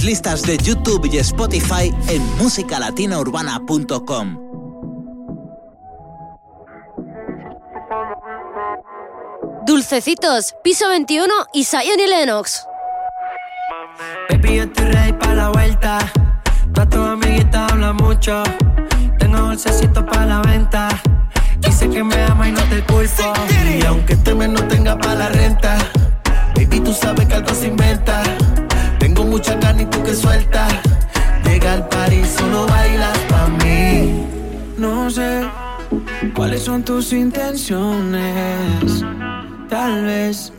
listas 0.08 0.42
de 0.44 0.58
YouTube 0.58 1.10
y 1.12 1.18
Spotify 1.18 1.94
en 2.08 2.24
musicalatinaurbana.com. 2.38 4.38
Dulcecitos, 9.66 10.56
piso 10.64 10.88
21 10.88 11.34
y 11.52 11.66
Zion 11.66 12.00
y 12.00 12.08
Lennox. 12.08 12.66
Baby, 14.30 14.56
yo 14.56 14.64
estoy 14.64 14.86
ready 14.86 15.12
para 15.12 15.34
la 15.34 15.50
vuelta. 15.50 16.00
Tú 16.74 16.80
a 16.80 16.88
tu 16.88 17.02
amiguita 17.02 17.66
habla 17.66 17.92
mucho. 17.92 18.44
Tengo 19.20 19.40
dulcecitos 19.40 20.06
para 20.06 20.26
la 20.26 20.42
venta. 20.42 20.88
Dice 21.60 21.90
que 21.90 22.02
me 22.02 22.24
ama 22.24 22.48
y 22.48 22.54
no 22.54 22.64
te 22.70 22.82
culpo. 22.86 23.34
Y 23.78 23.86
aunque 23.86 24.14
este 24.14 24.34
mes 24.34 24.48
no 24.48 24.66
tenga 24.70 24.98
para 24.98 25.16
la 25.16 25.28
renta, 25.28 25.78
baby, 26.56 26.80
tú 26.80 26.94
sabes 26.94 27.28
que 27.28 27.34
algo 27.34 27.54
se 27.54 27.68
inventa 27.68 28.24
mucha 29.28 29.60
carne 29.60 29.84
y 29.84 29.86
tú 29.86 30.04
que 30.04 30.16
sueltas. 30.16 30.74
Llega 31.44 31.74
al 31.74 31.88
party, 31.88 32.24
solo 32.26 32.66
bailas 32.68 33.18
pa' 33.30 33.48
mí. 33.64 34.26
No 34.78 35.10
sé 35.10 35.48
cuáles 36.34 36.64
son 36.64 36.84
tus 36.84 37.14
intenciones. 37.14 39.04
Tal 39.70 40.04
vez 40.06 40.54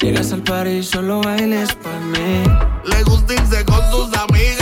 llegas 0.00 0.32
al 0.32 0.42
party 0.42 0.70
y 0.70 0.82
solo 0.82 1.22
bailes 1.22 1.74
pa' 1.74 2.00
mí. 2.12 2.44
Le 2.84 3.02
gusta 3.04 3.34
irse 3.34 3.64
con 3.64 3.80
sus 3.90 4.16
amigas 4.16 4.61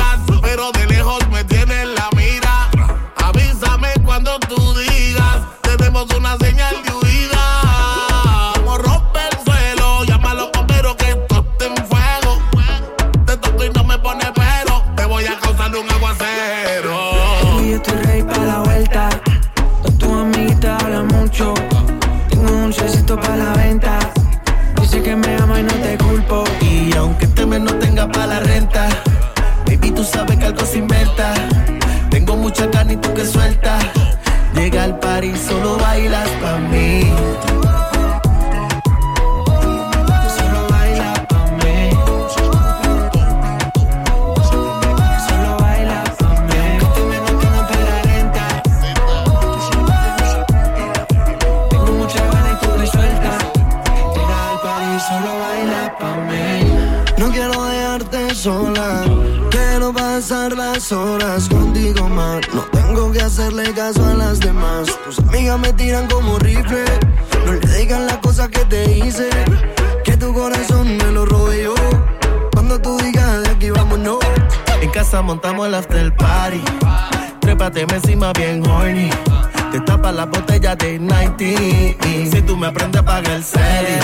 de 80.81 80.99
90. 80.99 82.31
Si 82.31 82.43
tú 82.43 82.57
me 82.57 82.67
aprendes, 82.69 83.03
paga 83.03 83.35
el 83.35 83.45
serie. 83.45 83.99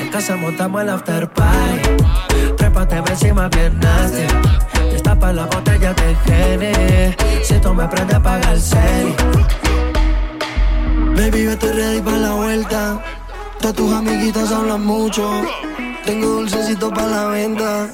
En 0.00 0.08
casa 0.10 0.36
montamos 0.36 0.82
el 0.82 0.90
after 0.90 1.28
party. 1.30 1.88
Trépate 2.56 2.96
encima 2.96 3.48
bien 3.48 3.78
nasty. 3.78 4.26
Te 4.90 5.00
tapa 5.00 5.32
la 5.32 5.46
botella 5.46 5.94
de 5.94 6.16
Gene. 6.24 7.16
Si 7.42 7.54
tú 7.54 7.74
me 7.74 7.84
aprendes, 7.84 8.18
paga 8.20 8.52
el 8.52 8.60
serie. 8.60 9.14
Baby, 11.16 11.44
yo 11.44 11.50
estoy 11.52 11.72
ready 11.72 12.00
para 12.00 12.18
la 12.18 12.32
vuelta. 12.32 13.02
Todas 13.60 13.76
tus 13.76 13.92
amiguitas 13.92 14.52
hablan 14.52 14.84
mucho. 14.84 15.42
Tengo 16.04 16.26
dulcecito 16.26 16.90
para 16.90 17.06
la 17.08 17.26
venta. 17.26 17.88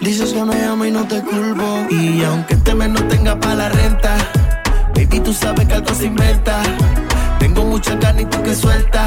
Dices 0.00 0.32
que 0.32 0.44
me 0.44 0.64
amo 0.64 0.84
y 0.84 0.90
no 0.90 1.06
te 1.06 1.20
culpo. 1.22 1.86
Y 1.90 2.24
aunque 2.24 2.54
este 2.54 2.74
mes 2.74 2.88
no 2.88 3.02
tenga 3.04 3.38
para 3.38 3.54
la 3.54 3.68
renta, 3.68 4.16
baby, 4.94 5.20
tú 5.20 5.32
sabes 5.32 5.66
que 5.66 5.74
algo 5.74 5.94
se 5.94 6.06
inventa. 6.06 6.62
Mucha 7.64 7.98
carne 7.98 8.22
y 8.22 8.24
tú 8.26 8.42
que 8.42 8.54
suelta. 8.54 9.06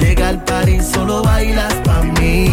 Llega 0.00 0.28
al 0.28 0.44
party, 0.44 0.80
solo 0.80 1.22
bailas 1.22 1.74
pa' 1.84 2.02
mí. 2.02 2.50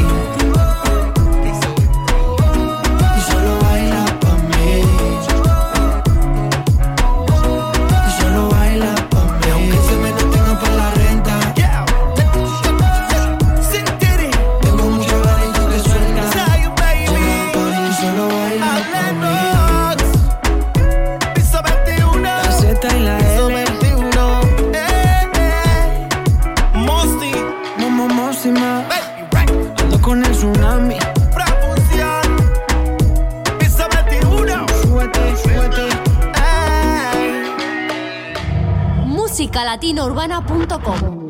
musicalatinourbana.com 39.76 41.26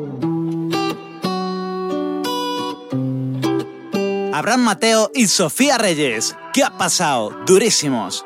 Abraham 4.33 4.61
Mateo 4.61 5.11
y 5.13 5.27
Sofía 5.27 5.77
Reyes. 5.77 6.35
¿Qué 6.53 6.63
ha 6.63 6.77
pasado? 6.77 7.31
Durísimos. 7.45 8.25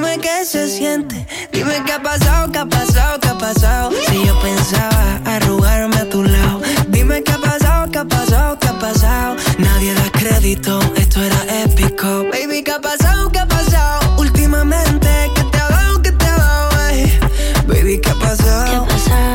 Dime 0.00 0.18
qué 0.18 0.46
se 0.46 0.66
siente. 0.66 1.26
Dime 1.52 1.74
qué 1.84 1.92
ha 1.92 2.02
pasado, 2.02 2.50
qué 2.50 2.58
ha 2.58 2.64
pasado, 2.64 3.20
qué 3.20 3.28
ha 3.28 3.36
pasado. 3.36 3.90
Si 4.08 4.24
yo 4.24 4.40
pensaba 4.40 5.20
arrugarme 5.26 5.94
a 5.94 6.08
tu 6.08 6.22
lado. 6.24 6.62
Dime 6.88 7.22
qué 7.22 7.32
ha 7.32 7.38
pasado, 7.38 7.90
qué 7.92 7.98
ha 7.98 8.04
pasado, 8.06 8.58
qué 8.58 8.68
ha 8.68 8.78
pasado. 8.78 9.36
Nadie 9.58 9.92
da 9.92 10.10
crédito, 10.12 10.80
esto 10.96 11.22
era 11.22 11.64
épico. 11.64 12.24
Baby, 12.32 12.62
qué 12.62 12.72
ha 12.72 12.80
pasado, 12.80 13.30
qué 13.30 13.40
ha 13.40 13.46
pasado 13.46 14.16
Últimamente, 14.16 15.30
¿qué 15.34 15.44
te 15.52 15.58
ha 15.58 15.68
dado, 15.68 16.00
qué 16.00 16.12
te 16.12 16.24
ha 16.24 16.36
dado, 16.38 16.88
ey? 16.88 17.20
Baby, 17.66 18.00
¿qué 18.00 18.08
ha 18.08 18.14
pasado? 18.14 18.86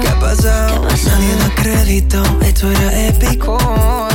¿Qué 0.02 0.08
ha 0.08 0.20
pasado? 0.20 0.82
Nadie 0.82 1.36
da 1.36 1.56
crédito, 1.62 2.24
esto 2.42 2.72
era 2.72 3.08
épico 3.08 4.15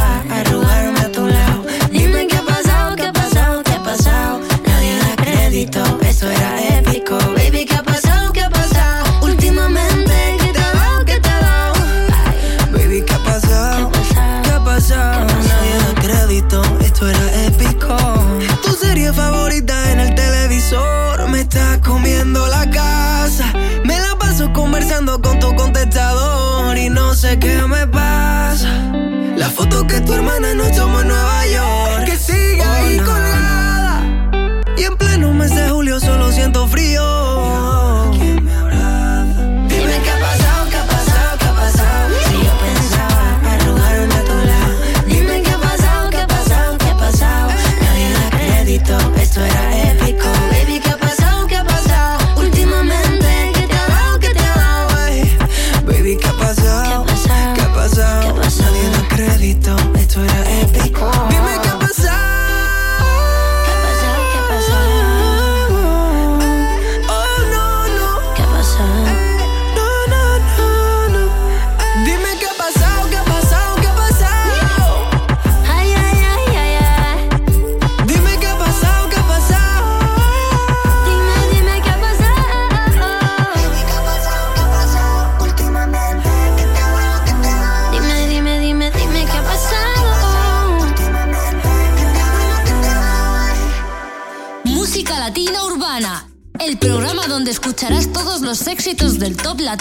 serie 19.11 19.13
favorita 19.13 19.91
en 19.91 19.99
el 19.99 20.15
televisor 20.15 21.29
me 21.29 21.41
está 21.41 21.79
comiendo 21.81 22.47
la 22.47 22.69
casa. 22.69 23.51
Me 23.83 23.99
la 23.99 24.15
paso 24.17 24.51
conversando 24.53 25.21
con 25.21 25.39
tu 25.39 25.53
contestador 25.55 26.77
y 26.77 26.89
no 26.89 27.13
sé 27.13 27.37
qué 27.39 27.61
me 27.67 27.87
pasa. 27.87 28.69
La 29.35 29.49
foto 29.49 29.85
que 29.87 30.01
tu 30.01 30.13
hermana 30.13 30.53
nos 30.53 30.71
tomó 30.75 31.01
en 31.01 31.07
Nueva 31.07 31.47
York. 31.47 32.05
Que 32.05 32.17
sigue 32.17 32.63
ahí 32.63 32.97
colgada. 32.97 34.01
Y 34.77 34.83
en 34.83 34.97
pleno 34.97 35.33
mes 35.33 35.53
de 35.55 35.69
julio 35.69 35.99
solo 35.99 36.20
esto 49.31 49.45
era 49.45 49.70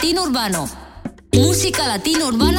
éxitos 0.02 0.32
del 0.32 0.52
top 1.32 1.86
latino 1.86 2.26
urbano. 2.28 2.49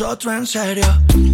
nosotros 0.00 0.34
en 0.34 0.44
serio. 0.44 0.84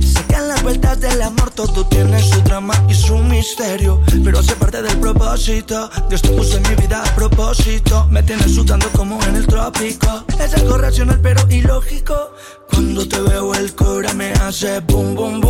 Sé 0.02 0.22
que 0.28 0.34
en 0.34 0.48
las 0.48 0.62
vueltas 0.62 1.00
del 1.00 1.22
amor 1.22 1.50
todo 1.50 1.86
tiene 1.86 2.22
su 2.22 2.42
drama 2.42 2.74
y 2.90 2.94
su 2.94 3.16
misterio. 3.16 4.02
Pero 4.22 4.38
hace 4.38 4.54
parte 4.54 4.82
del 4.82 4.98
propósito. 4.98 5.88
Dios 6.11 6.20
te 6.20 6.28
puso 6.28 6.58
en 6.58 6.64
mi 6.68 6.74
vida 6.74 7.02
a 7.02 7.14
propósito. 7.14 8.06
Me 8.11 8.22
tienes 8.22 8.54
sudando 8.54 8.86
como 8.90 9.18
en 9.24 9.36
el 9.36 9.46
trópico. 9.46 10.26
Es 10.38 10.52
algo 10.52 10.76
racional 10.76 11.18
pero 11.22 11.40
ilógico. 11.48 12.32
Cuando 12.68 13.08
te 13.08 13.18
veo 13.22 13.54
el 13.54 13.74
cobra 13.74 14.12
me 14.12 14.30
hace 14.32 14.80
boom, 14.80 15.14
boom, 15.14 15.40
boom. 15.40 15.49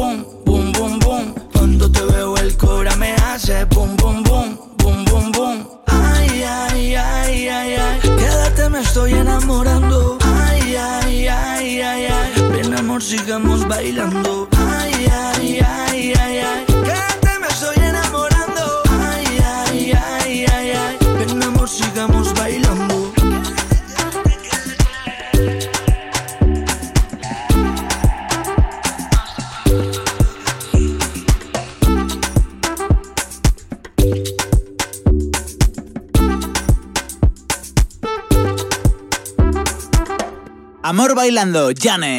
escuchando 41.50 41.72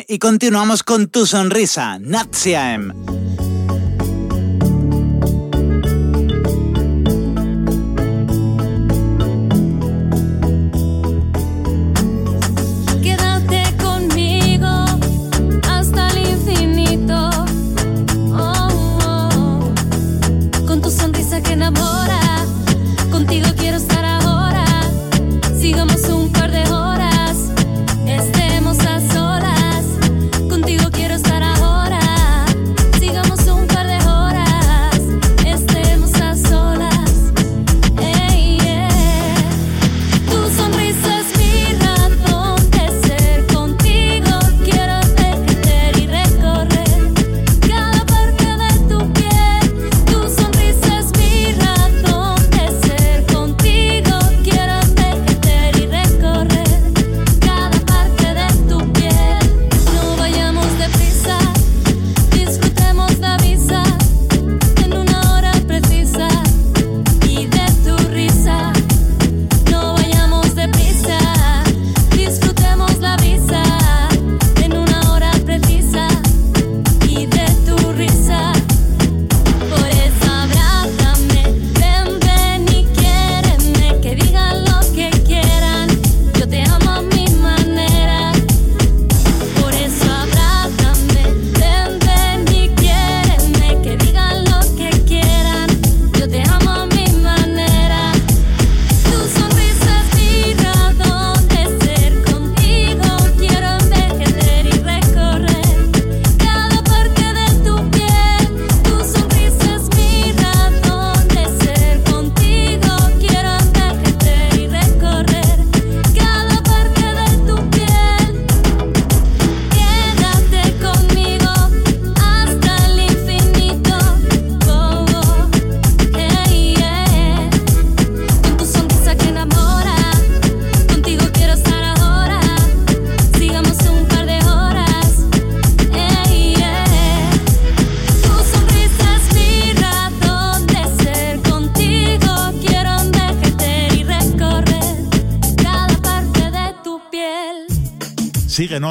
y 0.07 0.19
continuamos 0.19 0.84
con 0.84 1.07
tu 1.07 1.25
sonrisa, 1.25 1.99
Natsiaem. 1.99 3.11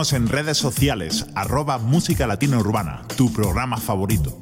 En 0.01 0.29
redes 0.29 0.57
sociales, 0.57 1.27
arroba 1.35 1.77
Música 1.77 2.27
Latina 2.27 2.57
Urbana, 2.57 3.03
tu 3.19 3.31
programa 3.31 3.77
favorito. 3.77 4.41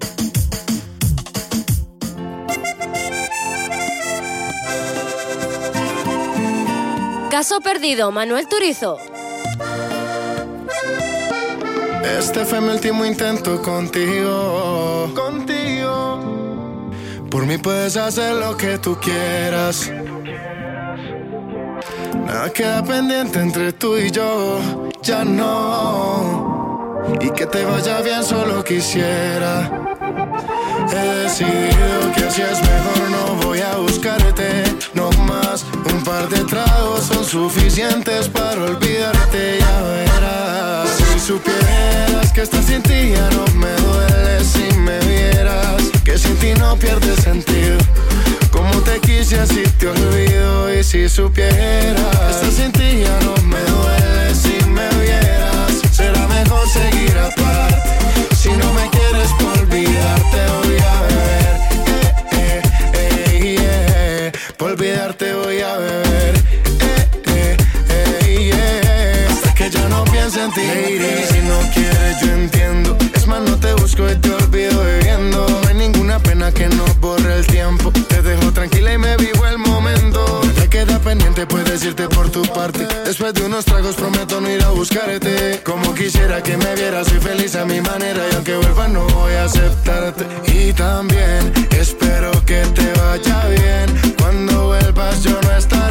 Caso 7.28 7.60
perdido, 7.60 8.12
Manuel 8.12 8.46
Turizo. 8.46 8.98
Este 12.04 12.44
fue 12.44 12.60
mi 12.60 12.68
último 12.68 13.04
intento 13.04 13.60
contigo. 13.60 15.10
Contigo. 15.12 16.92
Por 17.32 17.46
mí 17.46 17.58
puedes 17.58 17.96
hacer 17.96 18.36
lo 18.36 18.56
que 18.56 18.78
tú 18.78 18.96
quieras. 19.00 19.90
Nada 22.26 22.48
queda 22.52 22.84
pendiente 22.84 23.40
entre 23.40 23.72
tú 23.72 23.96
y 23.96 24.12
yo. 24.12 24.87
Ya 25.08 25.24
no. 25.24 27.00
Y 27.18 27.30
que 27.30 27.46
te 27.46 27.64
vaya 27.64 28.02
bien, 28.02 28.22
solo 28.22 28.62
quisiera. 28.62 29.70
He 30.92 31.22
decidido 31.22 32.12
que 32.14 32.24
así 32.24 32.42
es 32.42 32.60
mejor, 32.60 33.10
no 33.10 33.46
voy 33.46 33.60
a 33.60 33.74
buscarte, 33.78 34.64
no 34.92 35.10
más. 35.26 35.64
Un 35.90 36.04
par 36.04 36.28
de 36.28 36.44
tragos 36.44 37.04
son 37.04 37.24
suficientes 37.24 38.28
para 38.28 38.62
olvidarte, 38.62 39.56
ya 39.58 39.82
verás. 39.82 40.90
Si 40.90 41.18
supieras 41.20 42.30
que 42.34 42.42
estás 42.42 42.66
sin 42.66 42.82
ti 42.82 43.12
ya 43.12 43.30
no 43.30 43.46
me 43.54 43.72
duele 43.80 44.44
si 44.44 44.70
me 44.78 44.98
vieras, 45.06 45.84
que 46.04 46.18
sin 46.18 46.36
ti 46.36 46.52
no 46.58 46.76
pierde 46.76 47.16
sentido. 47.16 47.78
Como 48.50 48.78
te 48.82 49.00
quise 49.00 49.40
así 49.40 49.62
te 49.78 49.88
olvido 49.88 50.74
y 50.74 50.84
si 50.84 51.08
supieras 51.08 51.54
que 51.54 52.30
estás 52.30 52.52
sin 52.52 52.72
ti 52.72 53.00
ya 53.04 53.18
no 53.24 53.34
me 53.46 53.58
duele 53.58 53.97
será 55.92 56.26
mejor 56.28 56.68
seguir 56.68 57.16
aparte. 57.18 58.36
Si 58.36 58.50
no 58.50 58.72
me 58.72 58.88
quieres 58.90 59.30
por 59.38 59.58
olvidarte 59.58 60.38
voy 60.54 60.78
a 60.78 61.02
beber. 61.02 61.56
Eh, 62.32 62.62
eh, 62.94 63.56
eh, 63.60 64.32
Por 64.56 64.70
olvidarte 64.72 65.34
voy 65.34 65.60
a 65.60 65.76
beber. 65.76 66.34
Eh, 67.26 67.56
eh, 67.90 68.52
eh, 68.52 69.26
Hasta 69.30 69.54
que 69.54 69.70
ya 69.70 69.88
no 69.88 70.04
piense 70.04 70.44
en 70.44 70.52
ti. 70.52 70.66
Lady, 70.66 71.24
si 71.30 71.40
no 71.40 71.58
quieres 71.74 72.20
yo 72.22 72.32
entiendo. 72.32 72.96
Es 73.14 73.26
más, 73.26 73.42
no 73.42 73.56
te 73.58 73.72
busco 73.74 74.08
y 74.10 74.14
te 74.16 74.30
olvido 74.30 74.84
bebiendo. 74.84 75.46
No 75.48 75.68
hay 75.68 75.74
ninguna 75.74 76.18
pena 76.20 76.52
que 76.52 76.68
no 76.68 76.84
borre 77.00 77.38
el 77.38 77.46
tiempo. 77.46 77.90
Te 78.08 78.22
dejo 78.22 78.52
tranquila 78.52 78.92
y 78.92 78.98
me 78.98 79.16
vivo 79.16 79.46
el. 79.46 79.57
Te 79.57 79.57
puedes 81.46 81.84
irte 81.84 82.08
por 82.08 82.28
tu 82.30 82.42
parte. 82.42 82.86
Después 83.04 83.32
de 83.32 83.46
unos 83.46 83.64
tragos 83.64 83.94
prometo 83.96 84.40
no 84.40 84.50
ir 84.50 84.62
a 84.62 84.70
buscarte. 84.70 85.60
Como 85.64 85.94
quisiera 85.94 86.42
que 86.42 86.56
me 86.56 86.74
vieras, 86.74 87.08
soy 87.08 87.20
feliz 87.20 87.54
a 87.56 87.64
mi 87.64 87.80
manera. 87.80 88.22
Y 88.30 88.34
aunque 88.34 88.56
vuelva 88.56 88.88
no 88.88 89.06
voy 89.08 89.32
a 89.34 89.44
aceptarte. 89.44 90.26
Y 90.46 90.72
también 90.72 91.52
espero 91.70 92.30
que 92.44 92.60
te 92.74 92.92
vaya 93.00 93.46
bien. 93.48 94.16
Cuando 94.18 94.66
vuelvas 94.66 95.22
yo 95.22 95.38
no 95.40 95.56
estaré. 95.56 95.87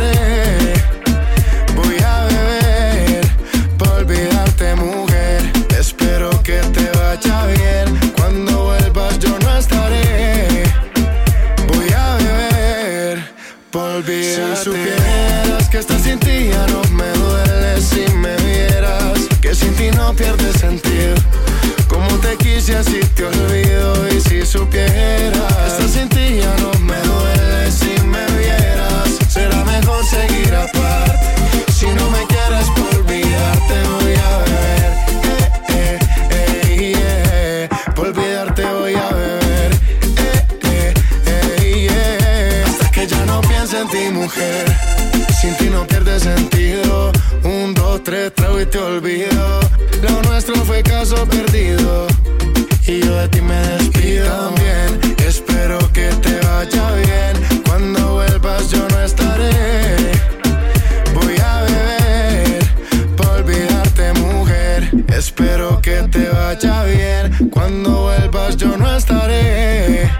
Así 22.78 23.00
te 23.16 23.26
olvido. 23.26 24.08
Y 24.10 24.22
si 24.22 24.46
supieras 24.46 25.52
estás 25.68 25.92
sin 25.92 26.10
ti 26.10 26.40
ya 26.42 26.54
no 26.58 26.72
me 26.80 26.98
duele 27.02 27.72
si 27.72 28.00
me 28.04 28.26
vieras. 28.38 29.10
Será 29.30 29.64
mejor 29.66 30.06
seguir 30.06 30.54
aparte. 30.56 31.18
Si 31.74 31.88
no 31.88 32.10
me 32.10 32.26
quieres 32.26 32.68
por 32.76 33.00
olvidarte 33.00 33.76
voy 33.94 34.14
a 34.16 34.38
beber. 34.40 34.92
Eh, 35.70 36.00
eh, 36.32 36.50
eh, 36.70 37.70
yeah. 37.70 37.94
Por 37.96 38.08
olvidarte 38.08 38.64
voy 38.66 38.96
a 38.96 39.10
beber. 39.10 39.72
Eh, 40.64 40.94
eh, 41.26 41.88
eh. 41.90 42.64
Hasta 42.68 42.92
que 42.92 43.08
ya 43.08 43.26
no 43.26 43.42
piense 43.42 43.80
en 43.82 43.88
ti, 43.90 44.10
mujer. 44.12 44.66
Sin 45.40 45.56
ti 45.58 45.70
no 45.70 45.86
pierde 45.88 46.20
sentido. 46.20 47.12
Un, 47.44 47.74
dos, 47.74 48.04
tres, 48.04 48.34
trago 48.34 48.60
y 48.60 48.66
te 48.66 48.78
olvido. 48.78 49.60
Lo 50.02 50.22
nuestro 50.24 50.56
fue 50.66 50.84
caso 50.84 51.26
perdido. 51.28 52.07
De 53.18 53.28
ti 53.30 53.42
me 53.42 53.56
despido. 53.56 54.26
Y 54.26 54.30
también 54.30 55.16
espero 55.26 55.80
que 55.92 56.08
te 56.22 56.40
vaya 56.46 56.92
bien. 56.92 57.64
Cuando 57.66 58.14
vuelvas 58.14 58.70
yo 58.70 58.88
no 58.88 59.02
estaré. 59.02 59.52
Voy 61.16 61.36
a 61.44 61.64
beber 61.64 62.64
por 63.16 63.28
olvidarte, 63.40 64.14
mujer. 64.14 64.92
Espero 65.08 65.82
que 65.82 66.04
te 66.12 66.30
vaya 66.30 66.84
bien. 66.84 67.50
Cuando 67.50 68.04
vuelvas 68.04 68.56
yo 68.56 68.78
no 68.78 68.96
estaré. 68.96 70.12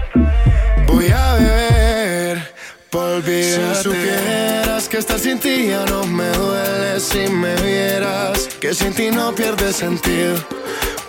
Voy 0.88 1.08
a 1.08 1.34
beber 1.34 2.52
por 2.90 3.04
olvidarte. 3.04 3.76
Si 3.76 3.82
supieras 3.84 4.88
que 4.88 4.98
estar 4.98 5.20
sin 5.20 5.38
ti 5.38 5.68
ya 5.68 5.84
no 5.86 6.04
me 6.04 6.28
duele 6.30 6.98
si 6.98 7.28
me 7.28 7.54
vieras. 7.62 8.48
Que 8.60 8.74
sin 8.74 8.92
ti 8.92 9.12
no 9.12 9.32
pierde 9.36 9.72
sentido. 9.72 10.34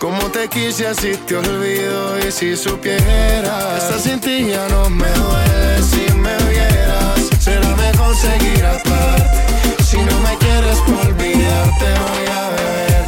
Como 0.00 0.30
te 0.30 0.48
quise 0.48 0.86
así 0.86 1.12
te 1.26 1.36
olvido 1.36 2.18
y 2.26 2.32
si 2.32 2.56
supieras 2.56 3.82
Estar 3.82 4.00
sin 4.00 4.18
ti 4.18 4.46
ya 4.48 4.66
no 4.70 4.88
me 4.88 5.06
duele 5.06 5.82
si 5.82 6.10
me 6.14 6.34
vieras 6.48 7.28
Será 7.38 7.68
mejor 7.76 8.16
seguir 8.16 8.64
aparte 8.64 9.84
Si 9.84 9.98
no 9.98 10.18
me 10.20 10.38
quieres 10.38 10.78
por 10.86 11.06
olvidarte 11.06 11.84
voy 11.84 12.26
a 12.32 12.48
beber 12.56 13.04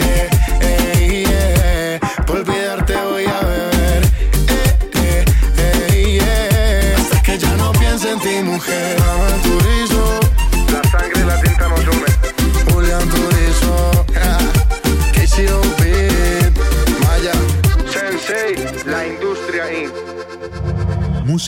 eh, 0.00 0.30
eh, 0.60 1.24
eh. 1.26 2.00
Por 2.26 2.36
olvidarte 2.40 2.94
voy 2.96 3.24
a 3.24 3.40
beber 3.40 4.02
eh, 4.96 5.24
eh, 5.24 5.24
eh, 5.56 6.20
yeah. 6.20 7.00
Hasta 7.00 7.22
que 7.22 7.38
ya 7.38 7.56
no 7.56 7.72
piense 7.72 8.10
en 8.10 8.20
ti 8.20 8.42
mujer 8.42 8.99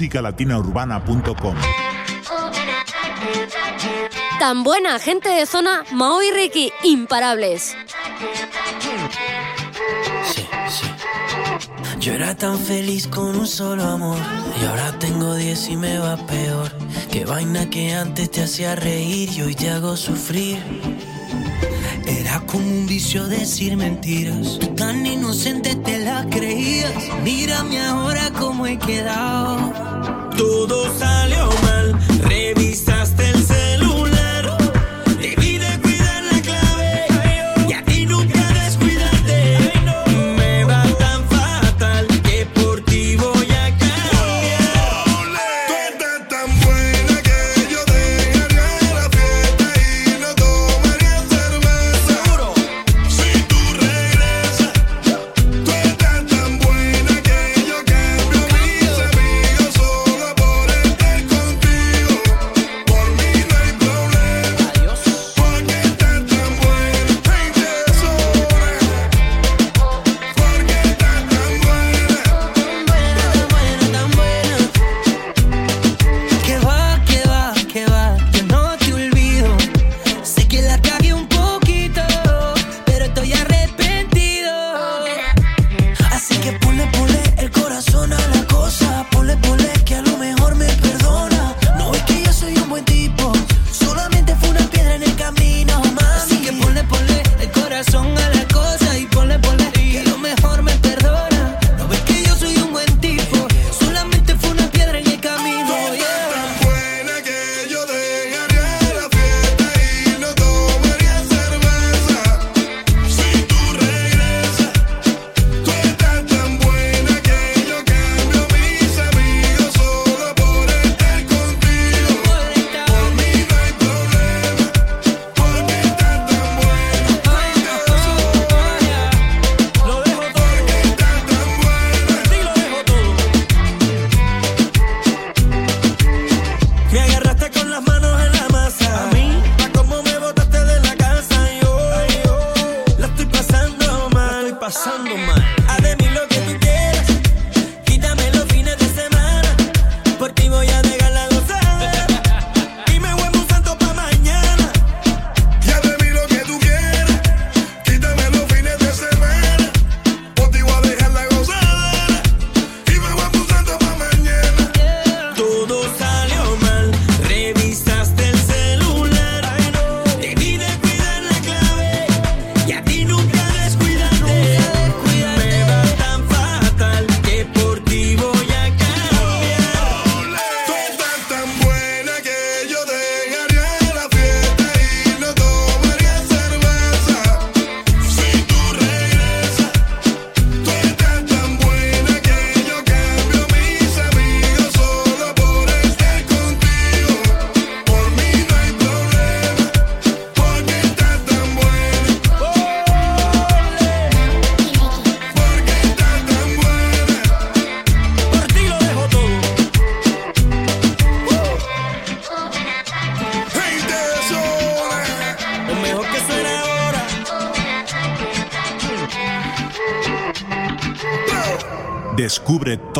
musicalatinaurbana.com 0.03 1.55
Tan 4.41 4.65
buena, 4.65 4.99
gente 4.99 5.29
de 5.29 5.47
zona, 5.47 5.85
Mao 5.93 6.21
y 6.23 6.31
Ricky, 6.33 6.73
imparables. 6.83 7.77
Yo 12.01 12.15
era 12.15 12.35
tan 12.35 12.59
feliz 12.59 13.07
con 13.07 13.37
un 13.37 13.47
solo 13.47 13.85
amor 13.85 14.19
y 14.61 14.65
ahora 14.65 14.99
tengo 14.99 15.37
diez 15.37 15.69
y 15.69 15.77
me 15.77 15.99
va 15.99 16.17
peor. 16.17 16.73
Qué 17.13 17.25
vaina 17.25 17.71
que 17.71 17.95
antes 17.95 18.29
te 18.33 18.43
hacía 18.43 18.75
reír 18.75 19.31
y 19.31 19.43
hoy 19.43 19.55
te 19.55 19.71
hago 19.71 19.97
sufrir. 19.97 20.59
Como 22.53 22.67
un 22.67 22.87
vicio 22.87 23.27
decir 23.29 23.79
mentiras. 23.79 24.59
Tan 24.77 25.07
inocente 25.07 25.75
te 25.75 25.99
las 25.99 26.27
creías. 26.27 26.93
Mírame 27.25 27.81
ahora 27.81 28.31
cómo 28.39 28.67
he 28.67 28.79
quedado. 28.79 29.73
Todo 30.37 30.99
salió 30.99 31.49
mal. 31.63 31.99
Revisaste 32.25 33.32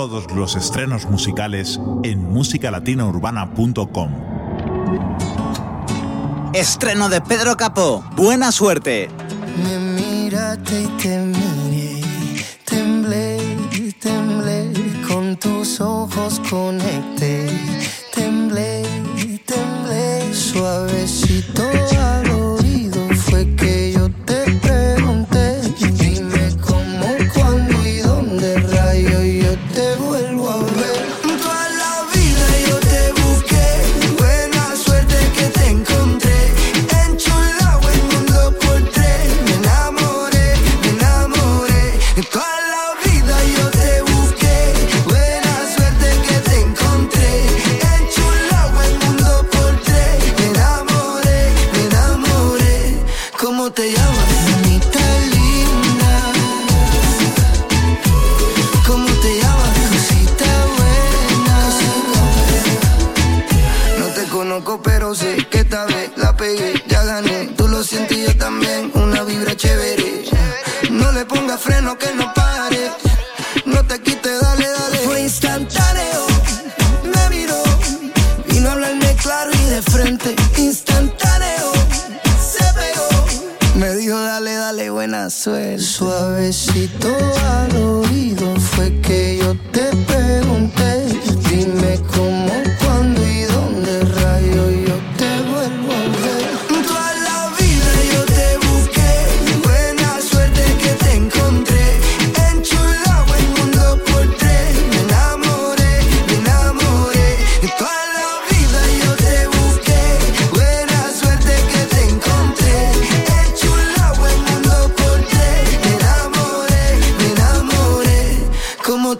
todos 0.09 0.33
los 0.33 0.57
estrenos 0.57 1.07
musicales 1.07 1.79
en 2.03 2.25
musicalatinourbana.com. 2.33 4.11
Estreno 6.53 7.09
de 7.09 7.21
Pedro 7.21 7.57
Capó. 7.57 8.03
Buena 8.17 8.51
suerte. 8.51 9.09
Y 9.57 9.63
te 9.63 9.79
miré, 11.19 12.03
temblé, 12.65 13.39
temblé, 14.01 14.73
con 15.07 15.37
tus 15.37 15.81
ojos 15.81 16.41
conecté. 16.51 17.72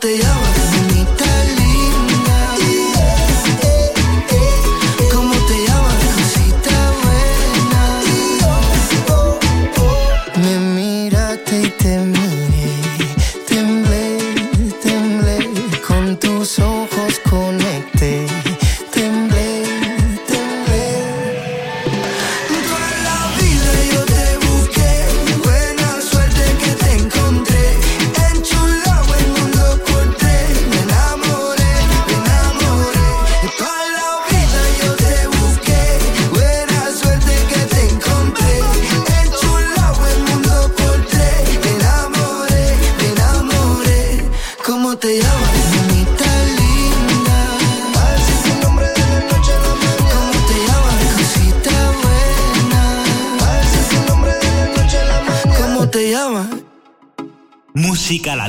They. 0.03 0.42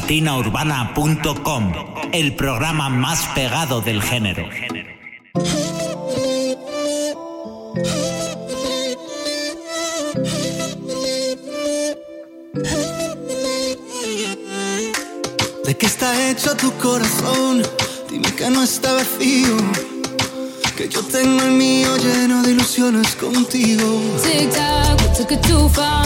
latinaurbana.com, 0.04 1.72
el 2.12 2.36
programa 2.36 2.90
más 2.90 3.26
pegado 3.34 3.80
del 3.80 4.02
género. 4.02 4.44
¿De 15.64 15.78
qué 15.78 15.86
está 15.86 16.30
hecho 16.30 16.54
tu 16.58 16.70
corazón? 16.74 17.64
Dime 18.10 18.30
que 18.36 18.50
no 18.50 18.62
está 18.62 18.92
vacío. 18.92 19.56
Que 20.76 20.90
yo 20.90 21.02
tengo 21.04 21.44
el 21.44 21.52
mío 21.52 21.96
lleno 21.96 22.44
de 22.44 22.52
ilusiones 22.52 23.16
contigo. 23.16 24.02
Tic-tac, 24.22 25.18
took 25.18 25.32
it 25.32 25.42
too 25.44 25.70
far. 25.70 26.03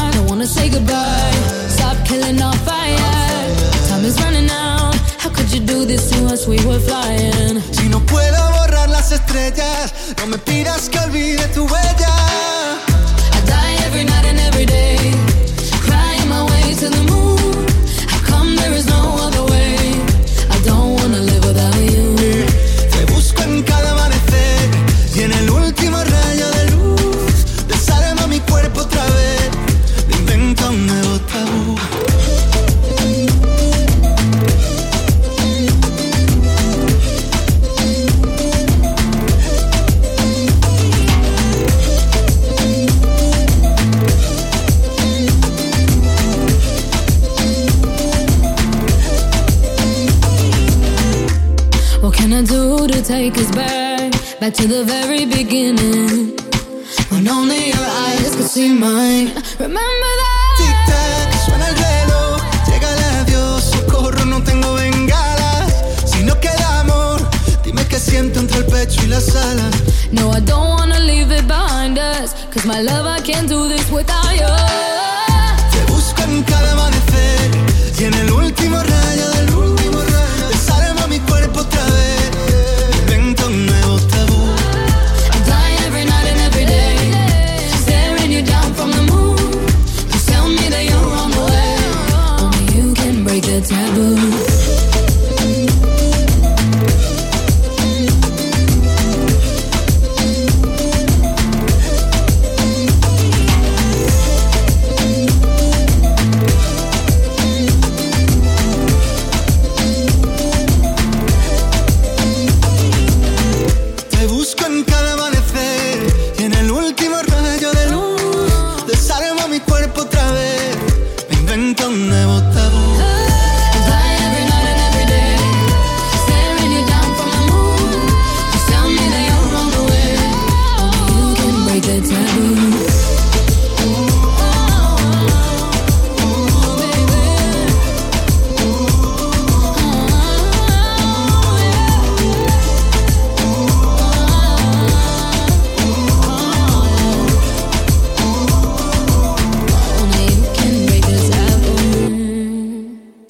Si 7.72 7.90
no 7.90 7.99
puedo 8.06 8.52
borrar 8.52 8.90
las 8.90 9.11
estrellas 9.11 9.94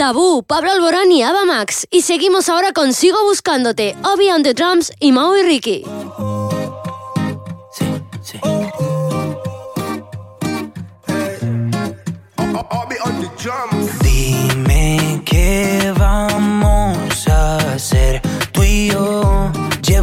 Tabú, 0.07 0.41
Pablo 0.41 0.71
Alborán 0.71 1.11
y 1.11 1.21
Ava 1.21 1.43
Max. 1.43 1.85
Y 1.91 2.03
seguimos 2.03 2.47
ahora 2.47 2.71
con 2.71 2.93
Sigo 2.93 3.21
Buscándote, 3.25 3.93
Obi 4.05 4.29
on 4.29 4.41
the 4.41 4.53
Drums 4.53 4.93
y 5.01 5.11
Mau 5.11 5.35
y 5.35 5.43
Ricky. 5.43 5.83
Dime 13.47 13.76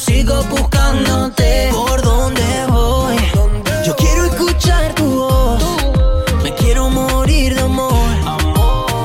Sigo 0.00 0.42
buscándote. 0.44 1.68
¿Por 1.72 2.02
dónde 2.02 2.66
voy? 2.68 3.16
Yo 3.86 3.94
quiero 3.96 4.24
escuchar 4.24 4.94
tu 4.94 5.04
voz. 5.04 5.62
Me 6.42 6.54
quiero 6.54 6.88
morir 6.88 7.54
de 7.54 7.60
amor. 7.60 8.10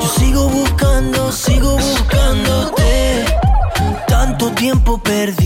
Yo 0.02 0.08
sigo 0.18 0.48
buscando, 0.48 1.30
sigo 1.32 1.76
buscándote. 1.76 3.24
Tanto 4.06 4.50
tiempo 4.52 4.98
perdido 4.98 5.45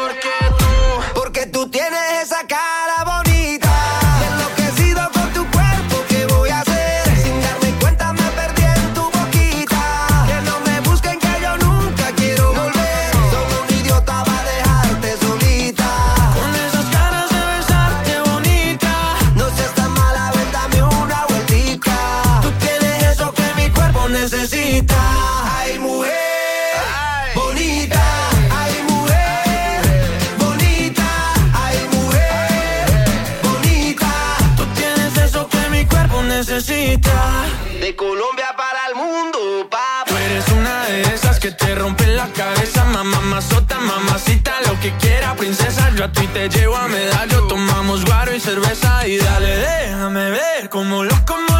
ti 46.13 46.27
te 46.27 46.49
llevo 46.49 46.75
a 46.75 46.87
medallo, 46.87 47.47
tomamos 47.47 48.05
guaro 48.05 48.35
y 48.35 48.39
cerveza. 48.39 49.07
Y 49.07 49.17
dale, 49.17 49.57
déjame 49.57 50.31
ver 50.31 50.69
cómo 50.69 51.03
lo, 51.03 51.13
cómo 51.25 51.50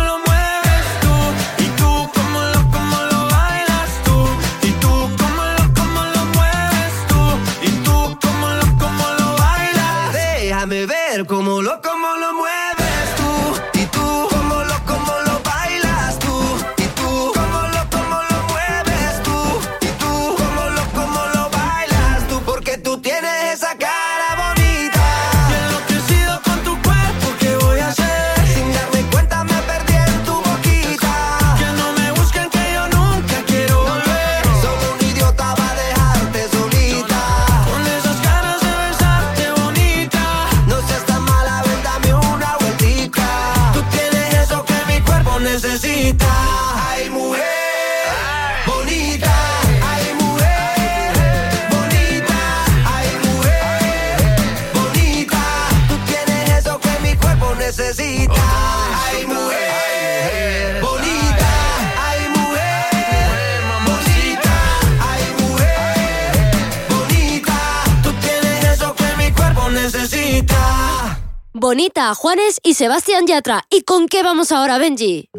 Bonita, 71.72 72.14
Juanes 72.16 72.60
y 72.64 72.74
Sebastián 72.74 73.28
Yatra. 73.28 73.64
¿Y 73.70 73.84
con 73.84 74.10
qué 74.10 74.24
vamos 74.24 74.52
ahora, 74.52 74.78
Benji? 74.78 75.30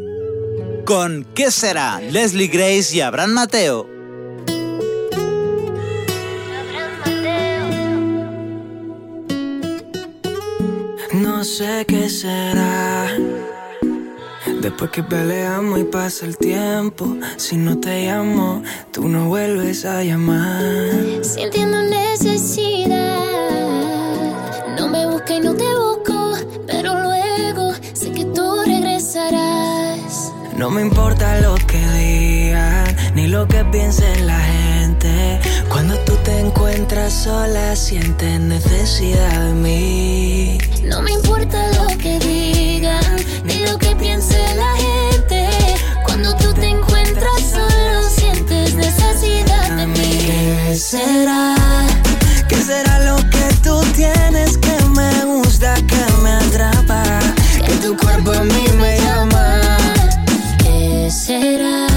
Con 0.87 1.27
¿Qué 1.35 1.51
será? 1.51 2.01
Leslie 2.01 2.49
Grace 2.49 2.97
y 2.97 3.03
Abraham 3.03 3.33
Mateo. 3.33 3.87
No 11.13 11.45
sé 11.45 11.85
qué 11.87 12.09
será. 12.09 13.15
Después 14.63 14.91
que 14.91 15.03
peleamos 15.03 15.81
y 15.81 15.85
pasa 15.85 16.25
el 16.25 16.39
tiempo, 16.39 17.15
si 17.37 17.57
no 17.57 17.79
te 17.79 18.07
llamo, 18.07 18.63
tú 18.91 19.07
no 19.07 19.29
vuelves 19.29 19.85
a 19.85 20.03
llamar. 20.03 20.95
Sintiendo 21.21 21.83
necesidad, 21.83 23.62
No 30.63 30.71
me 30.71 30.81
importa 30.81 31.41
lo 31.41 31.57
que 31.57 31.81
digan, 31.99 32.97
ni 33.17 33.27
lo 33.27 33.49
que 33.49 33.65
piense 33.65 34.21
la 34.21 34.39
gente. 34.39 35.41
Cuando 35.69 35.99
tú 36.05 36.15
te 36.23 36.39
encuentras 36.39 37.13
sola, 37.13 37.75
sientes 37.75 38.39
necesidad 38.39 39.41
de 39.47 39.55
mí. 39.55 40.59
No 40.85 41.03
me 41.03 41.11
importa 41.15 41.67
lo 41.73 41.89
que 41.99 42.17
digan, 42.21 43.17
ni 43.43 43.67
lo 43.67 43.77
que 43.77 43.97
piense 43.97 44.39
la 44.55 44.73
gente. 44.77 45.49
Cuando 46.07 46.33
tú 46.37 46.53
te 46.55 46.69
encuentras 46.69 47.41
solo, 47.51 48.09
sientes 48.09 48.77
necesidad 48.77 49.77
de 49.77 49.87
mí. 49.89 49.97
¿Qué 49.99 50.77
será? 50.77 51.57
¿Qué 52.49 52.57
será 52.57 53.01
lo 53.01 53.17
que 53.17 53.53
tú 53.65 53.81
tienes 53.97 54.59
que 54.59 54.85
me 54.91 55.25
gusta, 55.25 55.75
que 55.75 56.23
me 56.23 56.31
atrapa? 56.31 57.03
Que 57.67 57.75
tu 57.85 57.97
cuerpo 57.97 58.31
a 58.31 58.45
mí 58.45 58.65
me 58.79 59.02
será? 61.23 61.92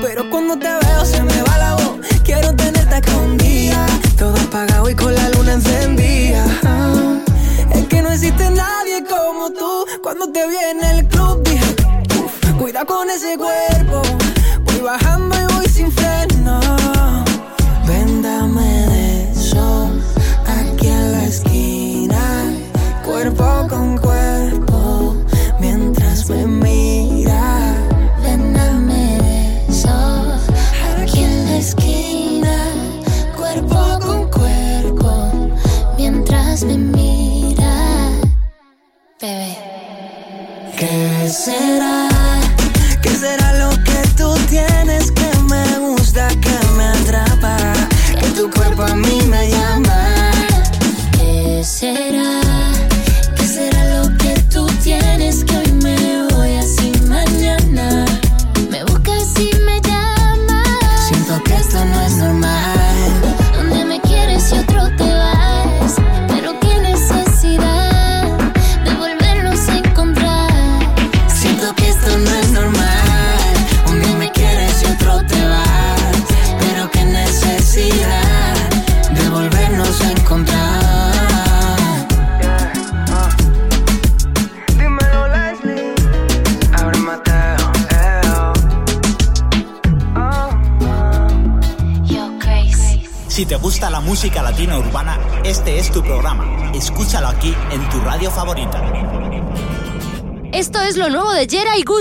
Pero 0.00 0.28
cuando 0.30 0.58
te 0.58 0.68
veo 0.68 1.04
se 1.04 1.22
me 1.22 1.42
va 1.42 1.58
la 1.58 1.74
voz. 1.74 1.98
Quiero 2.24 2.54
tenerte 2.54 2.94
acá 2.94 3.12
día. 3.38 3.86
Todo 4.18 4.34
apagado 4.36 4.88
y 4.90 4.94
con 4.94 5.14
la 5.14 5.28
luna 5.30 5.54
encendida. 5.54 6.44
es 7.74 7.86
que 7.86 8.02
no 8.02 8.10
existe 8.10 8.50
nadie 8.50 9.04
como 9.04 9.50
tú. 9.50 9.86
Cuando 10.02 10.30
te 10.32 10.46
vi 10.48 10.56
en 10.56 10.84
el 10.84 11.06
club 11.08 11.42
dije, 11.44 11.74
cuida 12.58 12.84
con 12.84 13.08
ese 13.10 13.36
cuerpo. 13.36 13.79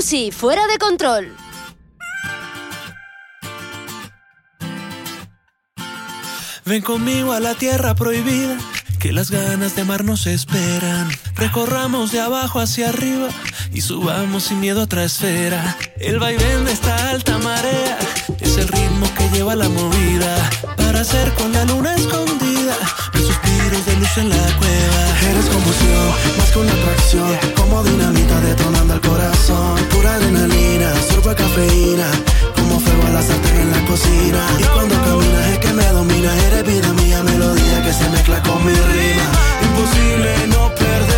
Messi, 0.10 0.32
fuera 0.32 0.66
de 0.66 0.80
control. 0.80 1.36
Ven 6.66 6.82
conmigo 6.82 7.34
a 7.34 7.40
la 7.40 7.54
tierra 7.54 7.94
prohibida, 7.94 8.58
que 9.00 9.12
las 9.12 9.30
ganas 9.30 9.76
de 9.76 9.84
amar 9.84 10.04
nos 10.04 10.26
esperan. 10.26 11.12
Recorramos 11.36 12.12
de 12.12 12.22
abajo 12.22 12.60
hacia 12.60 12.90
arriba 12.90 13.28
y 13.72 13.82
subamos 13.82 14.46
sin 14.46 14.60
miedo 14.60 14.82
a 14.82 14.86
otra 14.86 15.04
esfera. 15.04 15.78
El 15.98 16.18
vaivén 16.18 16.66
de 16.66 16.72
esta 16.72 17.12
alta 17.12 17.38
marea 17.38 18.00
es 18.40 18.58
el 18.58 18.68
ritmo 18.68 19.14
que 19.16 19.30
lleva 19.30 19.56
la 19.56 19.70
movida 19.70 20.50
para 20.76 21.02
hacer 21.02 21.32
con 21.36 21.52
la 21.52 21.66
luna 21.66 21.94
escondida 21.94 22.76
suspiros 23.30 23.86
de 23.86 23.96
luz 24.02 24.18
en 24.18 24.30
la 24.30 24.46
cueva. 24.60 25.02
Eres 25.30 25.48
confusión, 25.56 26.08
más 26.38 26.50
que 26.52 26.60
una 26.60 26.74
atracción. 26.80 27.30
Como 27.56 27.84
dinamita 27.84 28.40
detonando 28.42 28.94
el 28.96 29.02
corazón. 29.02 29.76
Pura 29.94 30.16
adrenalina, 30.16 30.90
sorbo 31.08 31.36
cafeína. 31.36 32.08
Como 32.56 32.80
fuego 32.80 33.04
a 33.08 33.12
la 33.18 33.22
sartén 33.22 33.58
en 33.66 33.72
la 33.76 33.82
cocina. 33.90 34.42
Y 34.64 34.64
cuando 34.74 34.96
caminas 35.08 35.46
es 35.54 35.60
que 35.60 35.72
me 35.74 35.88
dominas. 35.98 36.36
Eres 36.48 36.64
vida 36.72 36.92
mía, 37.02 37.24
melodía 37.24 37.78
que 37.86 37.94
se 37.94 38.10
mezcla 38.10 38.42
con 38.48 38.60
mi 38.66 38.74
rima. 38.74 39.28
Imposible 39.68 40.32
no 40.54 40.62
perder 40.76 41.09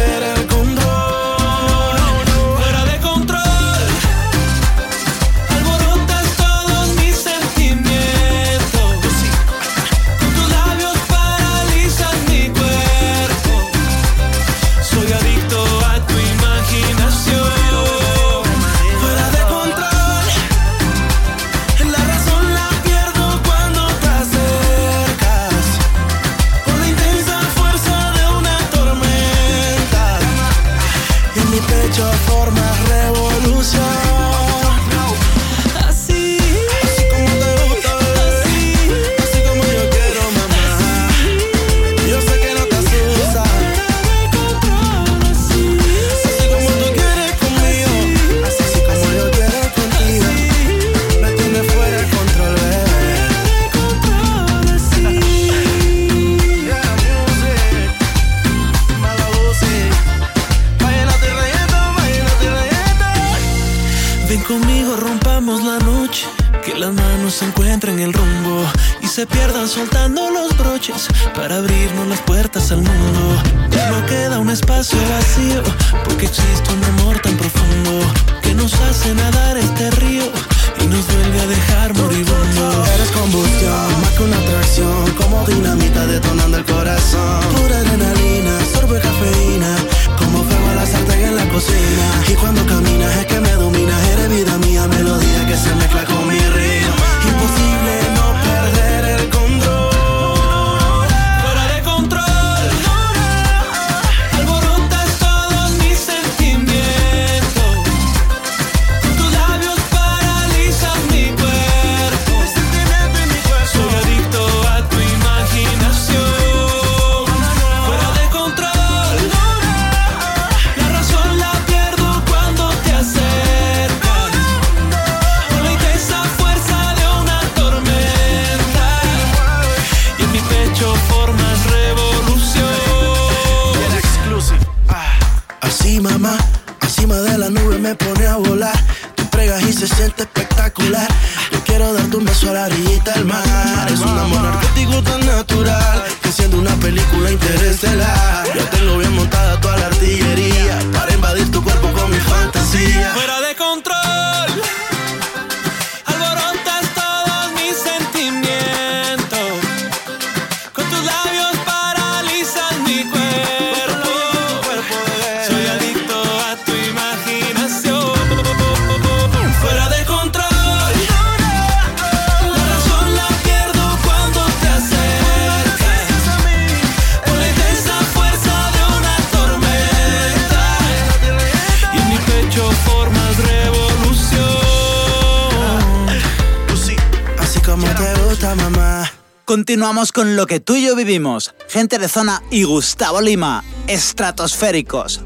lo 190.41 190.47
que 190.47 190.59
tú 190.59 190.75
y 190.75 190.87
yo 190.87 190.95
vivimos. 190.95 191.53
Gente 191.69 191.99
de 191.99 192.07
zona 192.07 192.41
y 192.49 192.63
Gustavo 192.63 193.21
Lima, 193.21 193.63
estratosféricos. 193.85 195.21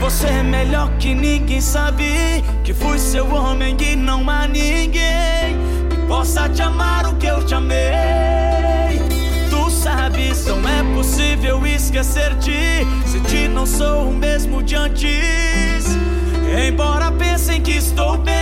Você 0.00 0.26
é 0.26 0.42
melhor 0.42 0.88
que 0.98 1.14
ninguém 1.14 1.60
sabe? 1.60 2.42
Que 2.64 2.72
fui 2.72 2.98
seu 2.98 3.26
homem 3.30 3.76
e 3.78 3.96
não 3.96 4.28
há 4.28 4.46
ninguém 4.46 5.58
Que 5.90 5.96
possa 6.08 6.48
te 6.48 6.62
amar 6.62 7.06
o 7.06 7.16
que 7.16 7.26
eu 7.26 7.44
te 7.44 7.54
amei. 7.54 9.00
Tu 9.50 9.70
sabes, 9.70 10.46
não 10.46 10.66
é 10.66 10.82
possível 10.94 11.66
esquecer-te 11.66 12.86
Se 13.04 13.20
te 13.20 13.48
não 13.48 13.66
sou 13.66 14.08
o 14.08 14.12
mesmo 14.14 14.62
de 14.62 14.76
antes. 14.76 15.84
Embora 16.66 17.10
pelo 17.12 17.31
que 17.62 17.76
estou 17.76 18.16
bem. 18.18 18.41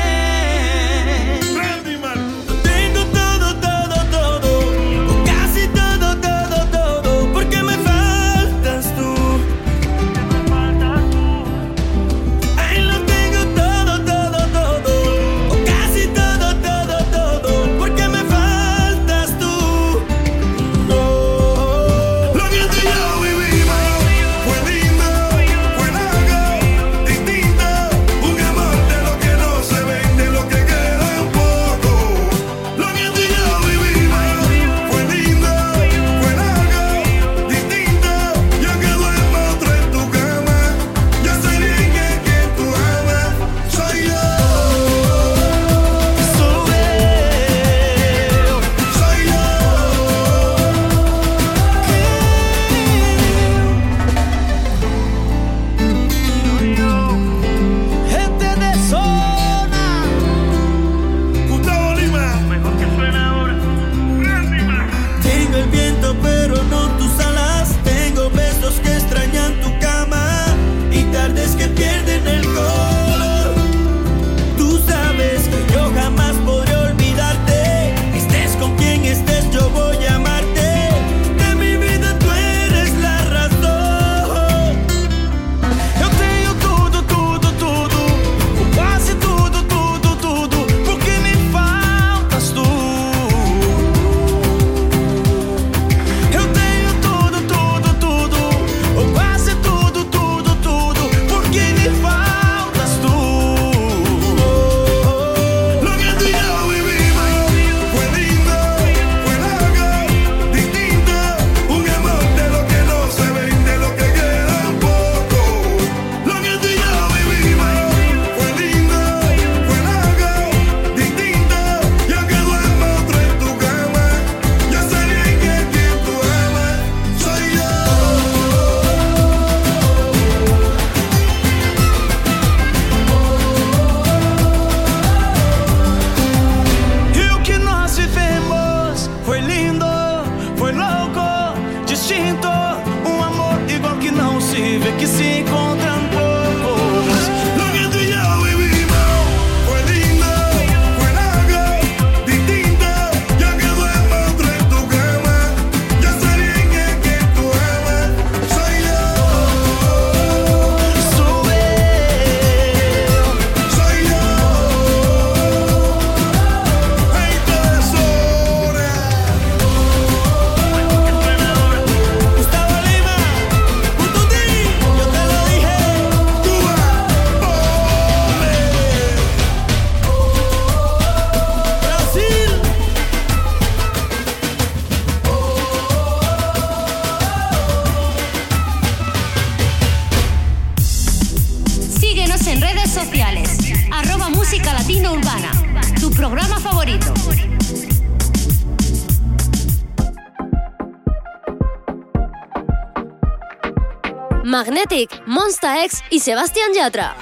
Y 206.20 206.22
Sebastián 206.22 206.72
Yatra. 206.74 207.14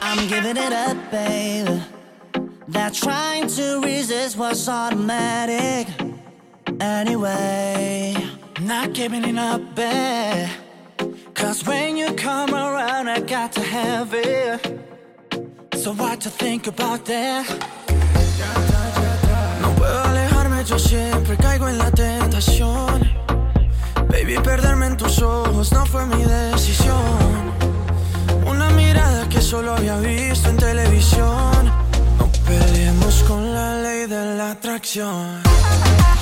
I'm 0.00 0.26
giving 0.26 0.56
it 0.56 0.72
up, 0.72 0.96
babe. 1.12 1.80
That 2.68 2.92
trying 2.92 3.46
to 3.56 3.80
resist 3.80 4.36
was 4.36 4.68
automatic. 4.68 5.86
Anyway, 6.80 8.16
not 8.60 8.94
giving 8.94 9.24
it 9.24 9.38
up, 9.38 9.60
babe. 9.76 10.48
Cause 11.34 11.64
when 11.64 11.96
you 11.96 12.12
come 12.14 12.52
around, 12.54 13.08
I 13.08 13.20
got 13.20 13.52
to 13.52 13.62
have 13.62 14.12
it. 14.12 14.60
So 15.74 15.92
what 15.92 16.20
to 16.22 16.30
think 16.30 16.66
about 16.66 17.04
that? 17.06 17.46
No 19.60 19.68
puedo 19.76 20.02
alejarme, 20.04 20.64
yo 20.64 20.78
siempre 20.78 21.36
caigo 21.36 21.68
en 21.68 21.78
la 21.78 21.90
tentación. 21.90 23.08
Baby, 24.08 24.36
perderme 24.42 24.86
en 24.86 24.96
tus 24.96 25.22
ojos 25.22 25.70
no 25.72 25.86
fue 25.86 26.06
mi 26.06 26.24
decisión. 26.24 27.51
Mirada 28.92 29.26
que 29.26 29.40
solo 29.40 29.74
había 29.74 29.96
visto 30.00 30.50
en 30.50 30.56
televisión. 30.58 31.64
No 32.18 32.30
peleemos 32.46 33.22
con 33.26 33.54
la 33.54 33.80
ley 33.80 34.06
de 34.06 34.36
la 34.36 34.50
atracción. 34.50 35.42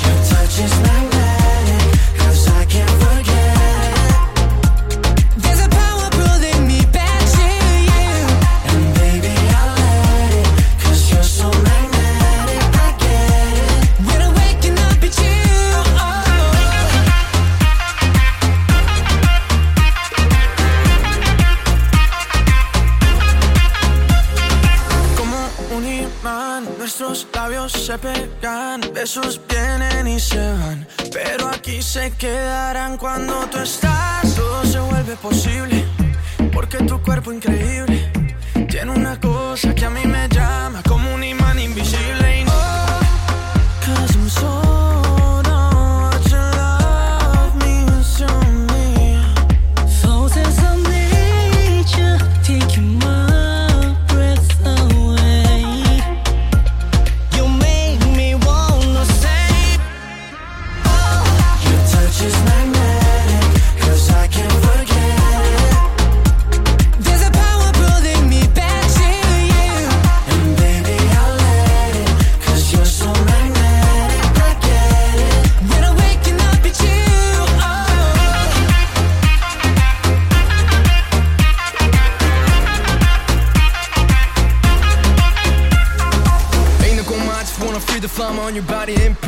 Your 0.05 0.19
touch 0.31 0.57
is 0.65 0.75
magnetic, 0.87 1.83
cause 2.17 2.49
I 2.49 2.65
can't 2.67 2.91
forget 3.03 3.30
besos 29.11 29.41
vienen 29.49 30.07
y 30.07 30.21
se 30.21 30.39
van, 30.39 30.87
pero 31.13 31.49
aquí 31.49 31.83
se 31.83 32.13
quedarán 32.13 32.97
cuando 32.97 33.35
tú 33.51 33.59
estás. 33.59 34.37
Todo 34.37 34.65
se 34.65 34.79
vuelve 34.79 35.17
posible, 35.17 35.85
porque 36.53 36.79
tu 36.79 37.03
cuerpo 37.03 37.33
increíble 37.33 37.90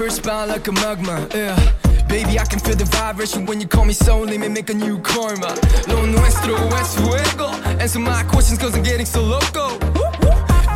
perspire 0.03 0.49
like 0.49 0.67
a 0.67 0.73
magma, 0.73 1.29
yeah. 1.33 1.57
Baby, 2.09 2.39
I 2.39 2.45
can 2.45 2.59
feel 2.59 2.75
the 2.75 2.85
vibration 2.87 3.47
when 3.47 3.61
you 3.61 3.69
call 3.69 3.85
me 3.85 3.93
so 3.93 4.19
let 4.21 4.41
me 4.41 4.49
make 4.49 4.69
a 4.69 4.75
new 4.75 4.99
karma. 4.99 5.55
Lo 5.87 6.05
nuestro 6.05 6.57
es 6.81 6.95
fuego. 6.97 7.49
Answer 7.79 8.01
my 8.01 8.25
questions 8.25 8.59
cause 8.59 8.75
I'm 8.75 8.83
getting 8.83 9.07
so 9.07 9.23
loco. 9.23 9.79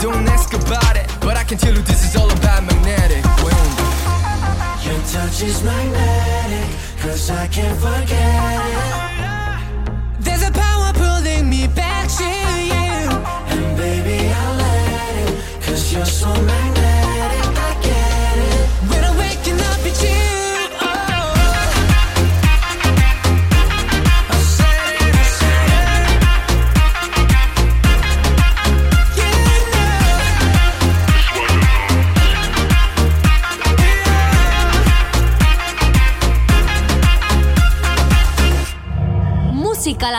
Don't 0.00 0.28
ask 0.28 0.52
about 0.54 0.96
it, 0.96 1.06
but 1.20 1.36
I 1.36 1.42
can 1.42 1.58
tell 1.58 1.74
you 1.74 1.82
this 1.82 2.04
is 2.04 2.14
all 2.14 2.30
about 2.30 2.62
magnetic. 2.64 3.22
Boom. 3.42 3.68
Your 4.86 5.00
touch 5.12 5.42
is 5.42 5.60
magnetic, 5.64 6.68
cause 7.02 7.28
I 7.30 7.48
can't 7.48 7.78
forget 7.80 8.60
it. 8.74 8.94
There's 10.20 10.44
a 10.44 10.52
power 10.52 10.92
pulling 10.94 11.50
me 11.50 11.66
back 11.66 12.08
to 12.20 12.30
you. 12.70 12.94
And 13.52 13.76
baby, 13.76 14.18
I'll 14.32 14.56
let 14.56 15.14
it, 15.24 15.62
cause 15.64 15.92
you're 15.92 16.04
so 16.06 16.28
magnetic, 16.28 16.75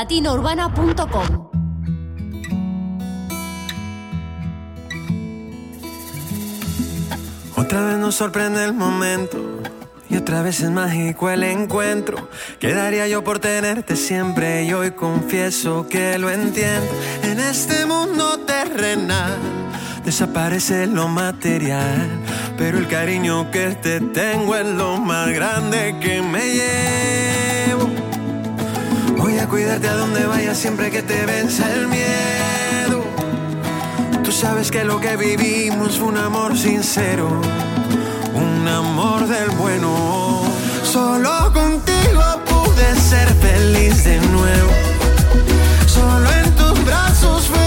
musicalatinourbana.com 0.08 1.48
Otra 7.56 7.82
vez 7.82 7.98
nos 7.98 8.16
sorprende 8.16 8.64
el 8.64 8.74
momento 8.74 9.38
y 10.10 10.16
otra 10.16 10.42
vez 10.42 10.62
es 10.62 10.70
mágico 10.70 11.30
el 11.30 11.44
encuentro. 11.44 12.30
Quedaría 12.60 13.08
yo 13.08 13.24
por 13.24 13.40
tenerte 13.40 13.98
siempre 13.98 14.64
y 14.64 14.74
hoy 14.74 14.92
confieso 14.92 15.88
que 15.90 16.18
lo 16.18 16.30
entiendo. 16.30 16.88
En 17.24 17.40
este 17.40 17.86
mundo 17.86 18.40
terrenal 18.40 19.36
desaparece 20.06 20.88
lo 20.88 21.10
material, 21.10 22.08
pero 22.58 22.78
el 22.78 22.88
cariño 22.88 23.52
que 23.52 23.76
te 23.82 24.00
tengo 24.00 24.56
es 24.56 24.66
lo 24.66 24.98
más 24.98 25.30
grande 25.30 25.98
que 26.00 26.22
me 26.22 26.54
llevo. 26.54 27.47
Cuidarte 29.50 29.88
a 29.88 29.96
donde 29.96 30.26
vayas 30.26 30.58
siempre 30.58 30.92
que 30.92 31.02
te 31.02 31.26
venza 31.26 31.72
el 31.74 31.88
miedo. 31.88 33.04
Tú 34.24 34.32
sabes 34.32 34.72
que 34.72 34.84
lo 34.84 35.00
que 35.00 35.16
vivimos 35.16 35.98
fue 35.98 36.10
un 36.10 36.18
amor 36.18 36.58
sincero, 36.58 37.30
un 38.34 38.68
amor 38.68 39.26
del 39.28 39.50
bueno. 39.52 40.44
Solo 40.84 41.54
contigo 41.54 42.24
pude 42.46 42.96
ser 43.00 43.30
feliz 43.36 44.04
de 44.04 44.20
nuevo. 44.20 44.72
Solo 45.88 46.30
en 46.30 46.56
tus 46.56 46.86
brazos 46.86 47.48
fue 47.48 47.67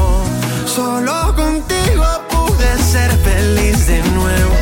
Solo 0.75 1.35
contigo 1.35 2.05
pude 2.29 2.77
ser 2.81 3.11
feliz 3.17 3.87
de 3.87 4.01
nuevo. 4.13 4.60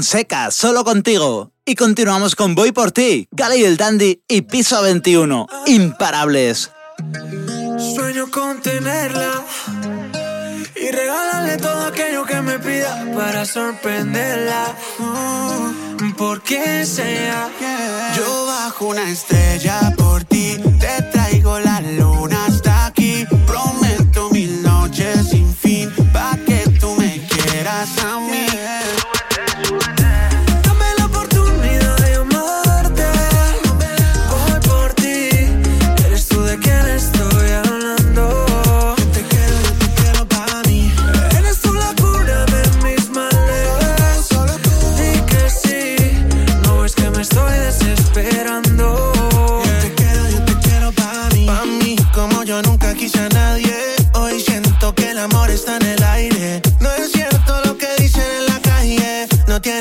Fonseca, 0.00 0.50
solo 0.50 0.82
contigo. 0.82 1.52
Y 1.66 1.74
continuamos 1.74 2.34
con 2.34 2.54
Voy 2.54 2.72
por 2.72 2.90
ti, 2.90 3.28
Gala 3.32 3.54
el 3.54 3.76
Dandy 3.76 4.22
y 4.26 4.40
Piso 4.40 4.80
21, 4.80 5.46
imparables. 5.66 6.70
Sueño 7.94 8.30
con 8.30 8.62
tenerla 8.62 9.44
y 10.74 10.90
regalarle 10.90 11.58
todo 11.58 11.84
aquello 11.84 12.24
que 12.24 12.40
me 12.40 12.58
pida 12.58 13.12
para 13.14 13.44
sorprenderla. 13.44 14.74
Mm, 15.00 16.12
Porque 16.16 16.86
sea, 16.86 17.50
yo 18.16 18.46
bajo 18.46 18.86
una 18.86 19.06
estrella 19.10 19.92
por 19.98 20.24
ti, 20.24 20.56
te 20.80 21.02
traigo 21.12 21.60
la 21.60 21.82
luna. 21.82 22.39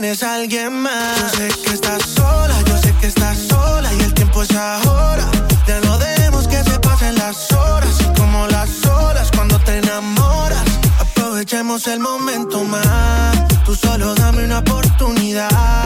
tienes 0.02 0.24
alguien 0.24 0.82
más. 0.82 1.20
Yo 1.20 1.30
sé 1.30 1.50
que 1.62 1.74
estás 1.74 2.02
sola, 2.16 2.56
yo 2.66 2.78
sé 2.78 2.94
que 3.02 3.08
estás 3.08 3.38
sola 3.38 3.94
y 3.94 4.02
el 4.02 4.14
tiempo 4.14 4.44
es 4.44 4.56
ahora. 4.56 5.26
Ya 5.68 5.82
no 5.82 5.98
dejemos 5.98 6.48
que 6.48 6.64
se 6.64 6.80
pasen 6.80 7.16
las 7.16 7.52
horas, 7.52 7.98
como 8.16 8.48
las 8.48 8.70
olas 8.86 9.30
cuando 9.36 9.60
te 9.60 9.80
enamoras. 9.80 10.64
Aprovechemos 11.02 11.86
el 11.88 12.00
momento 12.00 12.64
más. 12.64 13.46
Tú 13.66 13.76
solo 13.76 14.16
dame 14.16 14.46
una 14.46 14.60
oportunidad 14.60 15.79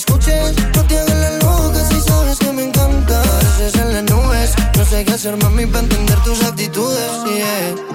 escuches. 0.00 0.54
No 0.74 0.82
te 0.84 0.98
hagas 0.98 1.16
la 1.16 1.30
loca 1.38 1.84
si 1.88 2.00
sabes 2.00 2.38
que 2.38 2.52
me 2.52 2.64
encanta. 2.64 3.22
Pareces 3.22 3.74
en 3.74 3.92
las 3.92 4.04
nubes. 4.04 4.54
No 4.76 4.84
sé 4.84 5.04
qué 5.04 5.12
hacer, 5.12 5.36
mami, 5.36 5.66
para 5.66 5.80
entender 5.80 6.18
tus 6.24 6.42
actitudes. 6.42 7.10
Yeah. 7.26 7.89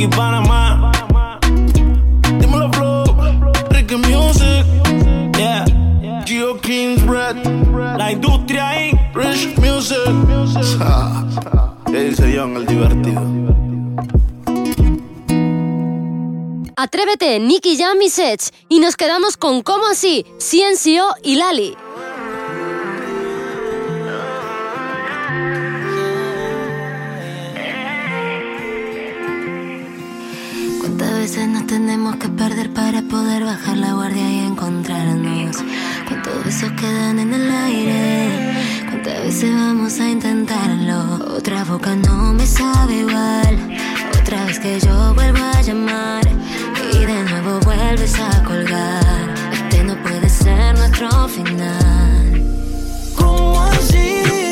Puerto 0.00 0.04
Rico 0.04 0.04
y 0.04 0.08
Panamá. 0.08 0.90
Dímelo, 2.38 2.72
Flow. 2.72 3.04
Ricky 3.70 3.96
Music. 3.96 4.64
Yeah, 5.36 5.64
Geo 6.24 6.58
Kings 6.60 7.02
Red. 7.02 7.36
la 7.98 8.12
industria 8.12 8.88
Inc. 8.88 8.98
Rich 9.14 9.58
Music. 9.58 9.98
¿Qué 11.86 12.04
dice 12.04 12.34
John, 12.36 12.56
el 12.56 12.66
divertido? 12.66 13.20
Atrévete, 16.76 17.38
Nicky 17.40 17.76
Jam 17.76 18.00
y 18.00 18.08
Sets. 18.08 18.52
Y 18.68 18.80
nos 18.80 18.96
quedamos 18.96 19.36
con 19.36 19.62
¿Cómo 19.62 19.86
así? 19.86 20.24
Ciencio 20.38 21.04
y 21.22 21.36
Lali. 21.36 21.76
Tenemos 31.70 32.16
que 32.16 32.28
perder 32.28 32.72
para 32.72 33.00
poder 33.00 33.44
bajar 33.44 33.76
la 33.76 33.92
guardia 33.92 34.28
y 34.28 34.40
encontrarnos? 34.40 35.56
¿Cuántos 36.08 36.44
besos 36.44 36.72
quedan 36.72 37.20
en 37.20 37.32
el 37.32 37.48
aire? 37.48 38.56
¿Cuántas 38.88 39.22
veces 39.22 39.54
vamos 39.54 40.00
a 40.00 40.10
intentarlo? 40.10 41.36
Otra 41.36 41.62
boca 41.62 41.94
no 41.94 42.32
me 42.32 42.44
sabe 42.44 42.94
igual. 42.96 43.78
Otra 44.20 44.46
vez 44.46 44.58
que 44.58 44.80
yo 44.80 45.14
vuelvo 45.14 45.38
a 45.38 45.62
llamar 45.62 46.26
y 46.92 46.98
de 46.98 47.22
nuevo 47.30 47.60
vuelves 47.60 48.18
a 48.18 48.42
colgar. 48.42 49.32
Este 49.52 49.84
no 49.84 49.94
puede 50.02 50.28
ser 50.28 50.76
nuestro 50.76 51.28
final. 51.28 52.42
¿Cómo 53.14 53.62
así 53.62 54.49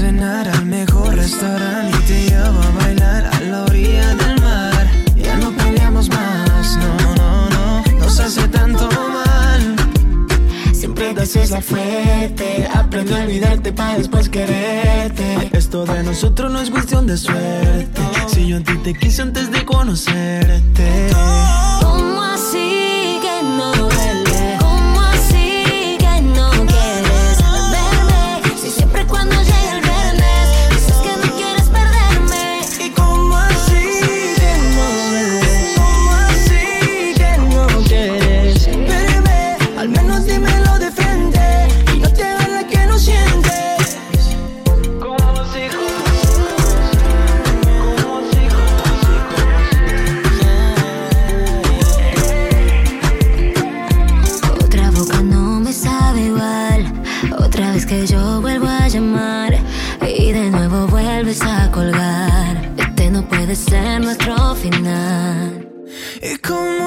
cenar 0.00 0.48
al 0.48 0.64
mejor 0.64 1.14
restaurante 1.14 1.94
y 1.98 2.06
te 2.06 2.30
llevo 2.30 2.58
a 2.58 2.70
bailar 2.82 3.26
a 3.26 3.40
la 3.40 3.64
orilla 3.64 4.14
del 4.14 4.40
mar. 4.40 4.86
Ya 5.14 5.36
no 5.36 5.50
peleamos 5.52 6.08
más, 6.08 6.78
no, 6.78 7.14
no, 7.16 7.50
no, 7.50 7.98
nos 7.98 8.18
hace 8.18 8.48
tanto 8.48 8.88
mal. 8.88 9.76
Siempre 10.72 11.12
te 11.12 11.20
haces 11.20 11.50
la 11.50 11.60
fuerte, 11.60 12.66
aprende 12.72 13.14
a 13.14 13.24
olvidarte 13.24 13.72
para 13.74 13.98
después 13.98 14.30
quererte. 14.30 15.50
Esto 15.52 15.84
de 15.84 16.02
nosotros 16.02 16.50
no 16.50 16.62
es 16.62 16.70
cuestión 16.70 17.06
de 17.06 17.18
suerte. 17.18 18.00
Si 18.28 18.48
yo 18.48 18.56
a 18.56 18.60
ti 18.60 18.78
te 18.78 18.94
quise 18.94 19.20
antes 19.20 19.52
de 19.52 19.66
conocerte. 19.66 21.10
¿Y 66.50 66.79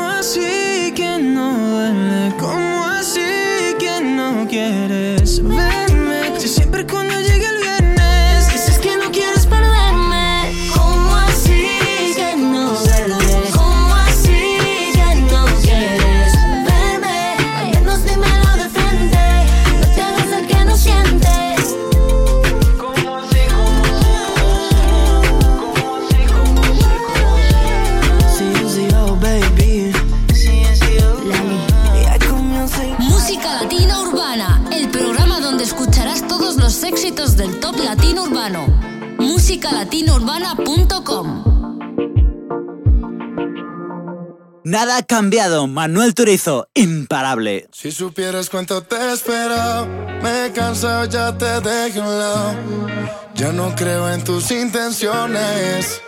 musicalatinourbana.com 39.64 41.44
Nada 44.65 44.98
ha 44.98 45.03
cambiado. 45.03 45.68
Manuel 45.68 46.14
Turizo, 46.14 46.68
imparable. 46.73 47.68
Si 47.72 47.91
supieras 47.91 48.49
cuánto 48.49 48.81
te 48.84 48.95
he 48.95 49.14
esperado, 49.14 49.88
me 50.22 50.45
he 50.45 50.52
cansado, 50.52 51.06
ya 51.06 51.38
te 51.38 51.61
dejé 51.61 51.99
a 51.99 52.03
un 52.03 52.19
lado. 52.19 52.56
Ya 53.35 53.52
no 53.52 53.73
creo 53.76 54.10
en 54.10 54.23
tus 54.23 54.52
intenciones. 54.52 56.02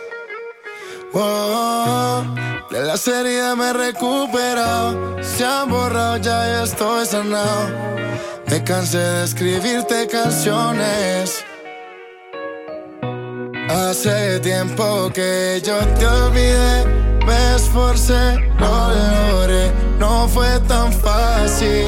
Oh, 1.12 2.24
de 2.70 2.82
la 2.82 2.96
serie 2.96 3.54
me 3.56 3.70
he 3.70 3.72
recuperado. 3.72 5.22
Se 5.22 5.44
han 5.44 5.70
borrado, 5.70 6.18
ya 6.18 6.62
estoy 6.62 7.06
sanado. 7.06 7.68
Me 8.48 8.62
cansé 8.64 8.98
de 8.98 9.24
escribirte 9.24 10.08
canciones. 10.08 11.44
Hace 13.76 14.40
tiempo 14.40 15.10
que 15.12 15.60
yo 15.62 15.76
te 15.98 16.06
olvidé, 16.06 16.86
me 17.26 17.56
esforcé, 17.56 18.38
lo 18.58 18.88
logré, 18.88 19.70
no 19.98 20.26
fue 20.28 20.58
tan 20.60 20.90
fácil. 20.90 21.86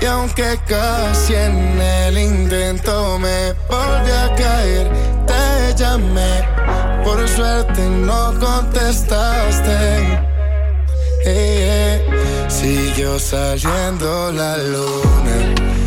Y 0.00 0.04
aunque 0.06 0.58
casi 0.66 1.34
en 1.34 1.80
el 1.80 2.18
intento 2.18 3.16
me 3.16 3.52
volví 3.68 4.10
a 4.10 4.34
caer, 4.34 4.90
te 5.24 5.74
llamé, 5.76 6.44
por 7.04 7.26
suerte 7.28 7.82
no 7.88 8.34
contestaste. 8.40 10.18
Eh, 11.24 12.02
eh. 12.04 12.46
Siguió 12.48 13.20
saliendo 13.20 14.32
la 14.32 14.56
luna 14.58 15.85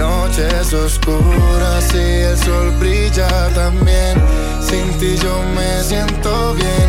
noches 0.00 0.72
oscuras 0.72 1.94
y 1.94 2.22
el 2.28 2.36
sol 2.38 2.70
brilla 2.80 3.28
también. 3.54 4.14
Sin 4.60 4.86
ti 4.98 5.16
yo 5.22 5.42
me 5.54 5.82
siento 5.84 6.54
bien, 6.54 6.88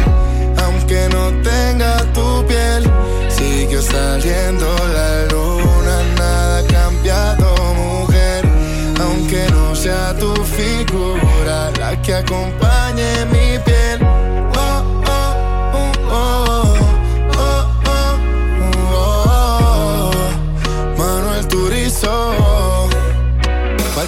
aunque 0.64 1.10
no 1.10 1.24
tenga 1.44 1.98
tu 2.14 2.46
piel. 2.48 2.90
Siguió 3.30 3.82
saliendo 3.82 4.68
la 4.98 5.26
luna, 5.34 5.96
nada 6.18 6.60
ha 6.60 6.64
cambiado, 6.68 7.56
mujer. 7.74 8.46
Aunque 9.00 9.46
no 9.52 9.76
sea 9.76 10.16
tu 10.18 10.34
figura 10.58 11.72
la 11.80 12.02
que 12.02 12.14
acompañe 12.16 13.26
mi 13.26 13.60
piel. 13.66 13.81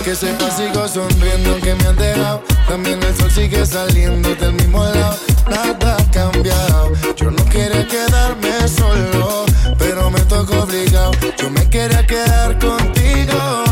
Que 0.03 0.15
sepa 0.15 0.51
sigo 0.51 0.85
sonriendo 0.88 1.51
aunque 1.51 1.75
me 1.75 1.88
han 1.88 1.95
dejado. 1.95 2.43
También 2.67 3.01
el 3.03 3.15
sol 3.15 3.31
sigue 3.31 3.65
saliendo 3.65 4.35
del 4.35 4.53
mismo 4.53 4.84
lado. 4.84 5.17
Nada 5.49 5.97
ha 5.97 6.11
cambiado. 6.11 6.91
Yo 7.15 7.31
no 7.31 7.45
quería 7.45 7.88
quedarme 7.88 8.67
solo, 8.67 9.45
pero 9.77 10.09
me 10.09 10.19
tocó 10.21 10.63
obligado. 10.63 11.11
Yo 11.38 11.49
me 11.49 11.69
quería 11.69 12.05
quedar 12.05 12.59
contigo, 12.59 13.63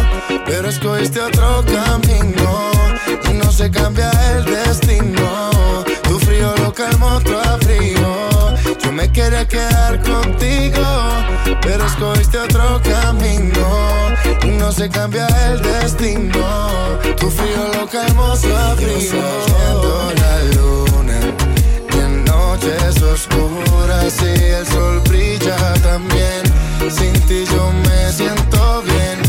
pero 0.45 0.69
escogiste 0.69 1.19
otro 1.19 1.65
camino. 1.65 2.71
Y 3.29 3.33
no 3.33 3.51
se 3.51 3.69
cambia 3.69 4.09
el 4.31 4.45
destino. 4.45 5.83
Tu 6.03 6.19
frío 6.19 6.53
lo 6.63 6.73
calmó 6.73 7.19
tu 7.19 7.33
frío. 7.65 8.70
Me 8.91 9.09
quería 9.09 9.47
quedar 9.47 10.01
contigo, 10.01 10.83
pero 11.61 11.85
escogiste 11.85 12.37
otro 12.37 12.81
camino. 12.83 13.67
Y 14.43 14.47
no 14.47 14.71
se 14.71 14.89
cambia 14.89 15.27
el 15.49 15.61
destino. 15.61 16.99
Tu 17.17 17.29
frío 17.29 17.71
lo 17.73 17.87
calmó 17.87 18.35
su 18.35 18.49
frío. 18.75 19.21
la 20.17 20.43
luna 20.55 21.19
y 21.93 21.99
en 21.99 22.25
noches 22.25 23.01
oscuras 23.01 24.21
y 24.21 24.43
el 24.43 24.67
sol 24.67 25.01
brilla 25.07 25.73
también. 25.81 26.43
Sin 26.89 27.13
ti 27.27 27.45
yo 27.49 27.71
me 27.71 28.11
siento 28.11 28.83
bien, 28.83 29.19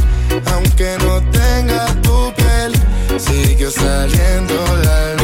aunque 0.52 0.96
no 1.04 1.20
tenga 1.30 1.86
tu 2.02 2.32
piel. 2.34 2.72
Siguió 3.16 3.70
saliendo 3.70 4.54
la 4.82 5.14
luna, 5.14 5.21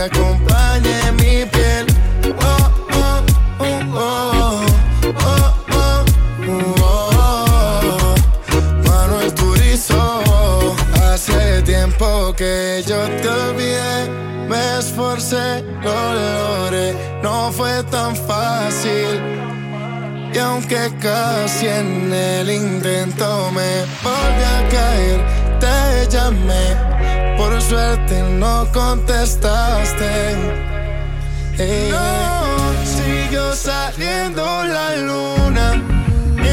acompañe 0.00 1.12
mi 1.12 1.44
piel. 1.46 1.86
Oh, 2.40 2.70
oh, 2.92 3.22
oh, 3.58 3.80
oh, 3.94 4.64
oh, 5.16 5.54
oh. 6.82 8.14
Manuel 8.86 9.32
hace 11.02 11.62
tiempo 11.62 12.32
que 12.36 12.82
yo 12.86 12.98
te 13.20 13.28
olvidé, 13.28 14.08
me 14.48 14.78
esforcé, 14.78 15.62
lo 15.82 16.14
logré, 16.14 16.94
no 17.22 17.52
fue 17.52 17.82
tan 17.84 18.16
fácil. 18.16 19.20
Y 20.32 20.38
aunque 20.38 20.92
casi 21.00 21.66
en 21.66 22.12
el 22.12 22.50
intento 22.50 23.50
me 23.50 23.84
volví 24.02 24.44
a 24.44 24.68
caer, 24.70 25.20
te 25.58 26.08
llamé, 26.08 26.99
por 27.40 27.62
suerte 27.62 28.22
no 28.38 28.70
contestaste. 28.70 30.10
Eh, 31.58 31.90
siguió 32.84 33.54
saliendo 33.54 34.44
la 34.64 34.96
luna 34.96 35.66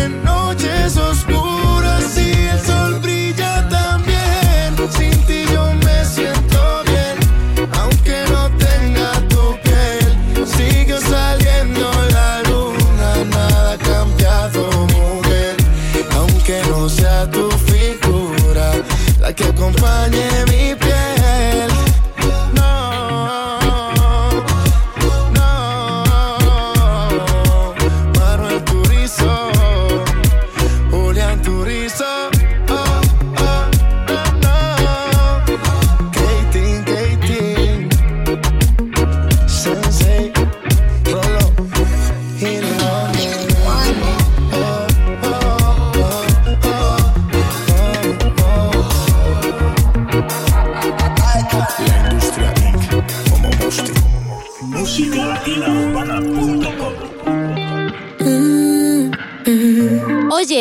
en 0.01 0.23
noches 0.23 0.95
oscuras 0.95 2.17
y 2.17 2.31
el 2.53 2.59
sol 2.61 2.99
brilla 3.01 3.67
también. 3.67 4.67
Sin 4.97 5.15
ti 5.27 5.43
yo 5.53 5.63
me 5.85 6.05
siento 6.05 6.59
bien, 6.91 7.15
aunque 7.81 8.17
no 8.31 8.49
tenga 8.65 9.11
tu 9.27 9.43
piel. 9.63 10.47
Sigue 10.55 10.97
saliendo 11.01 11.91
la 12.17 12.43
luna, 12.49 13.09
nada 13.35 13.73
ha 13.73 13.77
cambiado, 13.77 14.61
mujer. 14.95 15.57
Aunque 16.15 16.61
no 16.69 16.87
sea 16.87 17.29
tu 17.29 17.49
figura 17.71 18.71
la 19.19 19.33
que 19.33 19.43
acompañe 19.43 20.29
mi 20.47 20.76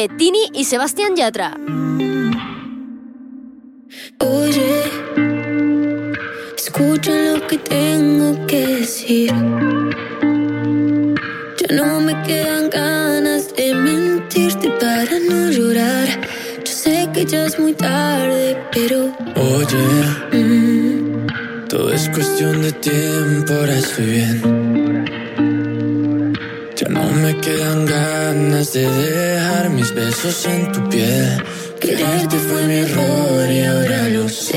Oye, 0.06 0.16
Tini 0.16 0.50
y 0.54 0.64
Sebastián 0.64 1.16
Yatra. 1.16 1.56
Oye, 4.20 4.82
escucha 6.56 7.12
lo 7.12 7.46
que 7.46 7.58
tengo 7.58 8.46
que 8.46 8.66
decir. 8.66 9.32
Ya 11.58 11.74
no 11.74 12.00
me 12.00 12.22
quedan 12.22 12.70
ganas 12.70 13.54
de 13.56 13.74
mentirte 13.74 14.70
para 14.80 15.18
no 15.28 15.50
llorar. 15.50 16.08
Yo 16.64 16.72
sé 16.72 17.08
que 17.12 17.24
ya 17.24 17.46
es 17.46 17.58
muy 17.58 17.72
tarde, 17.72 18.56
pero 18.72 19.12
Oye, 19.34 19.86
mm, 20.32 21.26
todo 21.68 21.92
es 21.92 22.08
cuestión 22.10 22.62
de 22.62 22.72
tiempo, 22.72 23.52
ahora 23.54 23.76
estoy 23.78 24.06
bien. 24.06 24.65
Ya 26.76 26.88
no 26.90 27.10
me 27.10 27.34
quedan 27.40 27.86
ganas 27.86 28.74
de 28.74 28.86
dejar 28.86 29.70
mis 29.70 29.94
besos 29.94 30.44
en 30.44 30.72
tu 30.72 30.86
piel. 30.90 31.42
Quererte 31.80 32.36
fue 32.36 32.66
mi 32.66 32.74
error 32.74 33.50
y 33.50 33.64
ahora 33.64 34.08
lo 34.10 34.28
sé. 34.28 34.56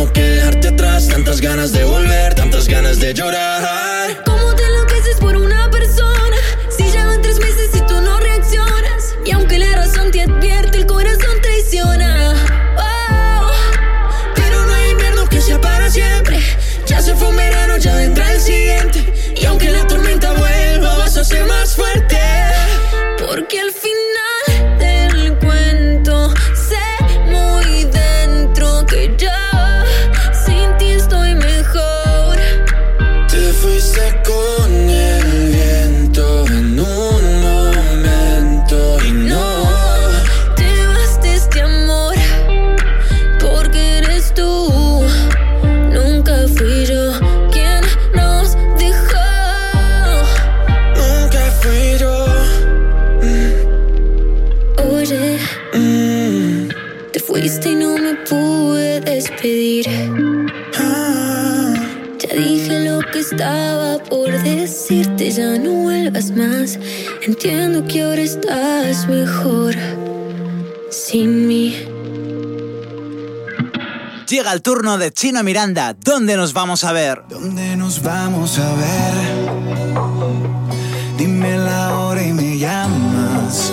tengo 0.00 0.12
que 0.14 0.22
dejarte 0.22 0.68
atrás. 0.68 1.08
Tantas 1.08 1.40
ganas 1.42 1.72
de 1.72 1.84
volver, 1.84 2.34
tantas 2.34 2.66
ganas 2.66 2.98
de 3.00 3.12
llorar. 3.12 4.22
¿Cómo 4.24 4.54
te 4.54 4.64
enloqueces 4.64 5.16
por 5.16 5.36
una 5.36 5.70
persona? 5.70 6.36
Si 6.70 6.90
ya 6.90 7.04
van 7.04 7.20
tres 7.20 7.38
meses 7.38 7.68
y 7.74 7.80
tú 7.82 8.00
no 8.00 8.18
reaccionas. 8.18 9.14
Y 9.26 9.32
aunque 9.32 9.58
la 9.58 9.76
razón 9.76 10.10
te 10.10 10.22
advierte, 10.22 10.78
el 10.78 10.86
corazón 10.86 11.36
traiciona. 11.42 12.34
Oh, 12.78 13.50
pero 14.34 14.64
no 14.64 14.72
hay 14.72 14.90
invierno 14.92 15.28
que 15.28 15.40
sea 15.42 15.60
para 15.60 15.90
siempre. 15.90 16.40
Ya 16.86 17.02
se 17.02 17.14
fumará 17.14 17.59
estás 68.18 69.06
mejor 69.08 69.74
sin 70.90 71.46
mí. 71.46 71.74
Llega 74.28 74.52
el 74.52 74.62
turno 74.62 74.96
de 74.98 75.12
Chino 75.12 75.42
Miranda. 75.42 75.94
¿Dónde 75.94 76.36
nos 76.36 76.52
vamos 76.52 76.84
a 76.84 76.92
ver? 76.92 77.22
¿Dónde 77.28 77.76
nos 77.76 78.02
vamos 78.02 78.58
a 78.58 78.72
ver? 78.74 79.14
Dime 81.16 81.56
la 81.58 81.98
hora 81.98 82.22
y 82.22 82.32
me 82.32 82.58
llamas. 82.58 83.72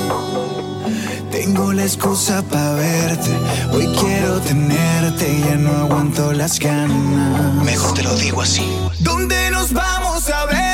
Tengo 1.32 1.74
la 1.74 1.84
excusa 1.84 2.42
para 2.42 2.74
verte. 2.74 3.30
Hoy 3.72 3.88
quiero 4.00 4.40
tenerte, 4.42 5.32
y 5.32 5.42
ya 5.42 5.56
no 5.56 5.72
aguanto 5.72 6.34
las 6.34 6.60
ganas. 6.60 7.64
Mejor 7.64 7.94
te 7.94 8.04
lo 8.04 8.16
digo 8.16 8.42
así. 8.42 8.68
¿Dónde 9.00 9.52
nos 9.52 9.72
vamos 9.74 10.30
a 10.30 10.46
ver? 10.46 10.67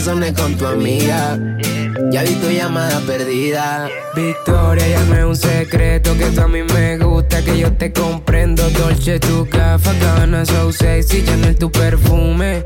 razones 0.00 0.32
con 0.32 0.56
tu 0.56 0.66
amiga. 0.66 1.38
Ya 2.10 2.22
vi 2.22 2.34
tu 2.36 2.48
llamada 2.48 3.00
perdida. 3.00 3.86
Victoria, 4.16 4.88
ya 4.88 5.04
no 5.04 5.14
es 5.14 5.24
un 5.24 5.36
secreto 5.36 6.16
que 6.16 6.40
a 6.40 6.48
mí 6.48 6.62
me 6.62 6.96
gusta, 6.96 7.44
que 7.44 7.58
yo 7.58 7.70
te 7.74 7.92
comprendo. 7.92 8.62
Dolce, 8.70 9.20
tu 9.20 9.46
café, 9.46 9.90
gana, 10.00 10.46
so 10.46 10.72
sexy, 10.72 11.22
ya 11.22 11.36
no 11.36 11.48
es 11.48 11.58
tu 11.58 11.70
perfume. 11.70 12.64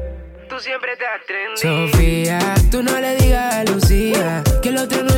Tú 0.48 0.60
siempre 0.60 0.92
te 0.96 1.06
atreves. 1.06 1.60
Sofía, 1.60 2.38
tú 2.70 2.84
no 2.84 3.00
le 3.00 3.16
digas 3.16 3.54
a 3.54 3.64
Lucía 3.64 4.44
que 4.62 4.68
el 4.68 4.78
otro 4.78 5.02
no 5.02 5.13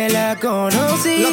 que 0.00 0.08
la 0.08 0.34
conocí, 0.36 1.26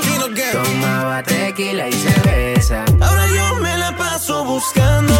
tomaba 0.51 1.23
tequila 1.23 1.87
y 1.87 1.93
cerveza. 1.93 2.83
Ahora 2.99 3.25
yo 3.27 3.55
me 3.61 3.77
la 3.77 3.95
paso 3.95 4.43
buscando 4.43 5.13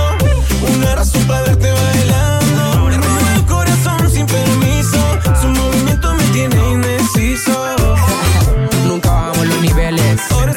una 0.75 0.95
razón 0.95 1.23
para 1.27 1.43
verte 1.43 1.71
bailando. 1.71 2.85
Me 2.87 2.97
roba 2.97 3.35
el 3.35 3.45
corazón 3.45 4.11
sin 4.11 4.25
permiso, 4.25 4.99
su 5.41 5.47
movimiento 5.47 6.13
me 6.13 6.23
tiene 6.35 6.57
indeciso. 6.73 7.53
Nunca 8.85 9.11
bajamos 9.11 9.47
los 9.47 9.61
niveles. 9.61 10.19
Ahora 10.31 10.53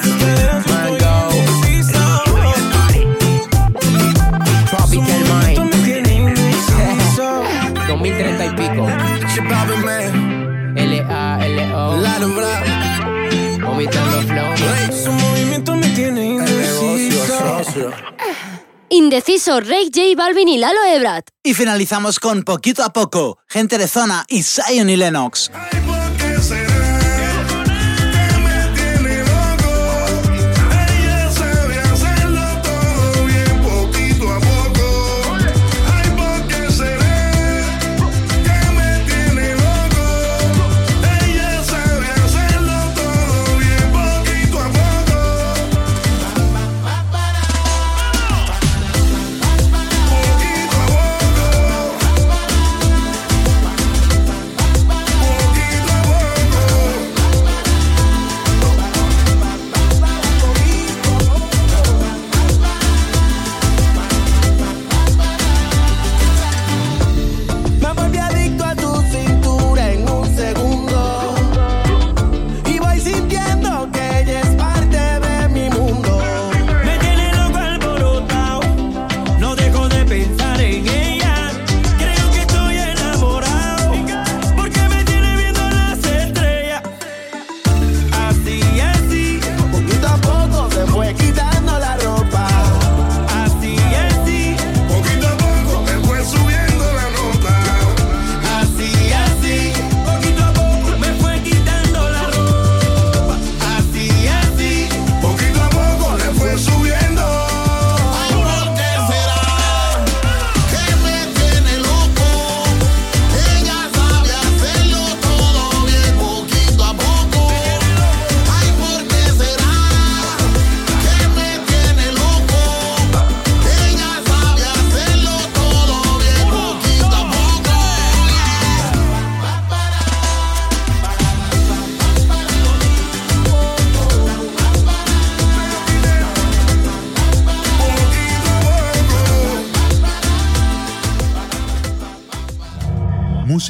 Indeciso. 17.76 17.92
Indeciso, 18.88 19.60
Rey 19.60 19.90
J 19.94 20.01
Balvin 20.16 20.48
y 20.48 20.59
Lalo 20.59 20.80
Ebrat. 20.84 21.28
Y 21.44 21.55
finalizamos 21.55 22.18
con 22.18 22.42
Poquito 22.42 22.82
a 22.82 22.92
Poco, 22.92 23.38
Gente 23.48 23.78
de 23.78 23.86
Zona 23.86 24.24
y 24.28 24.42
Zion 24.42 24.90
y 24.90 24.97
Lennox. 24.97 25.51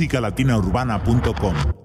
musicalatinaurbana.com. 0.01 1.80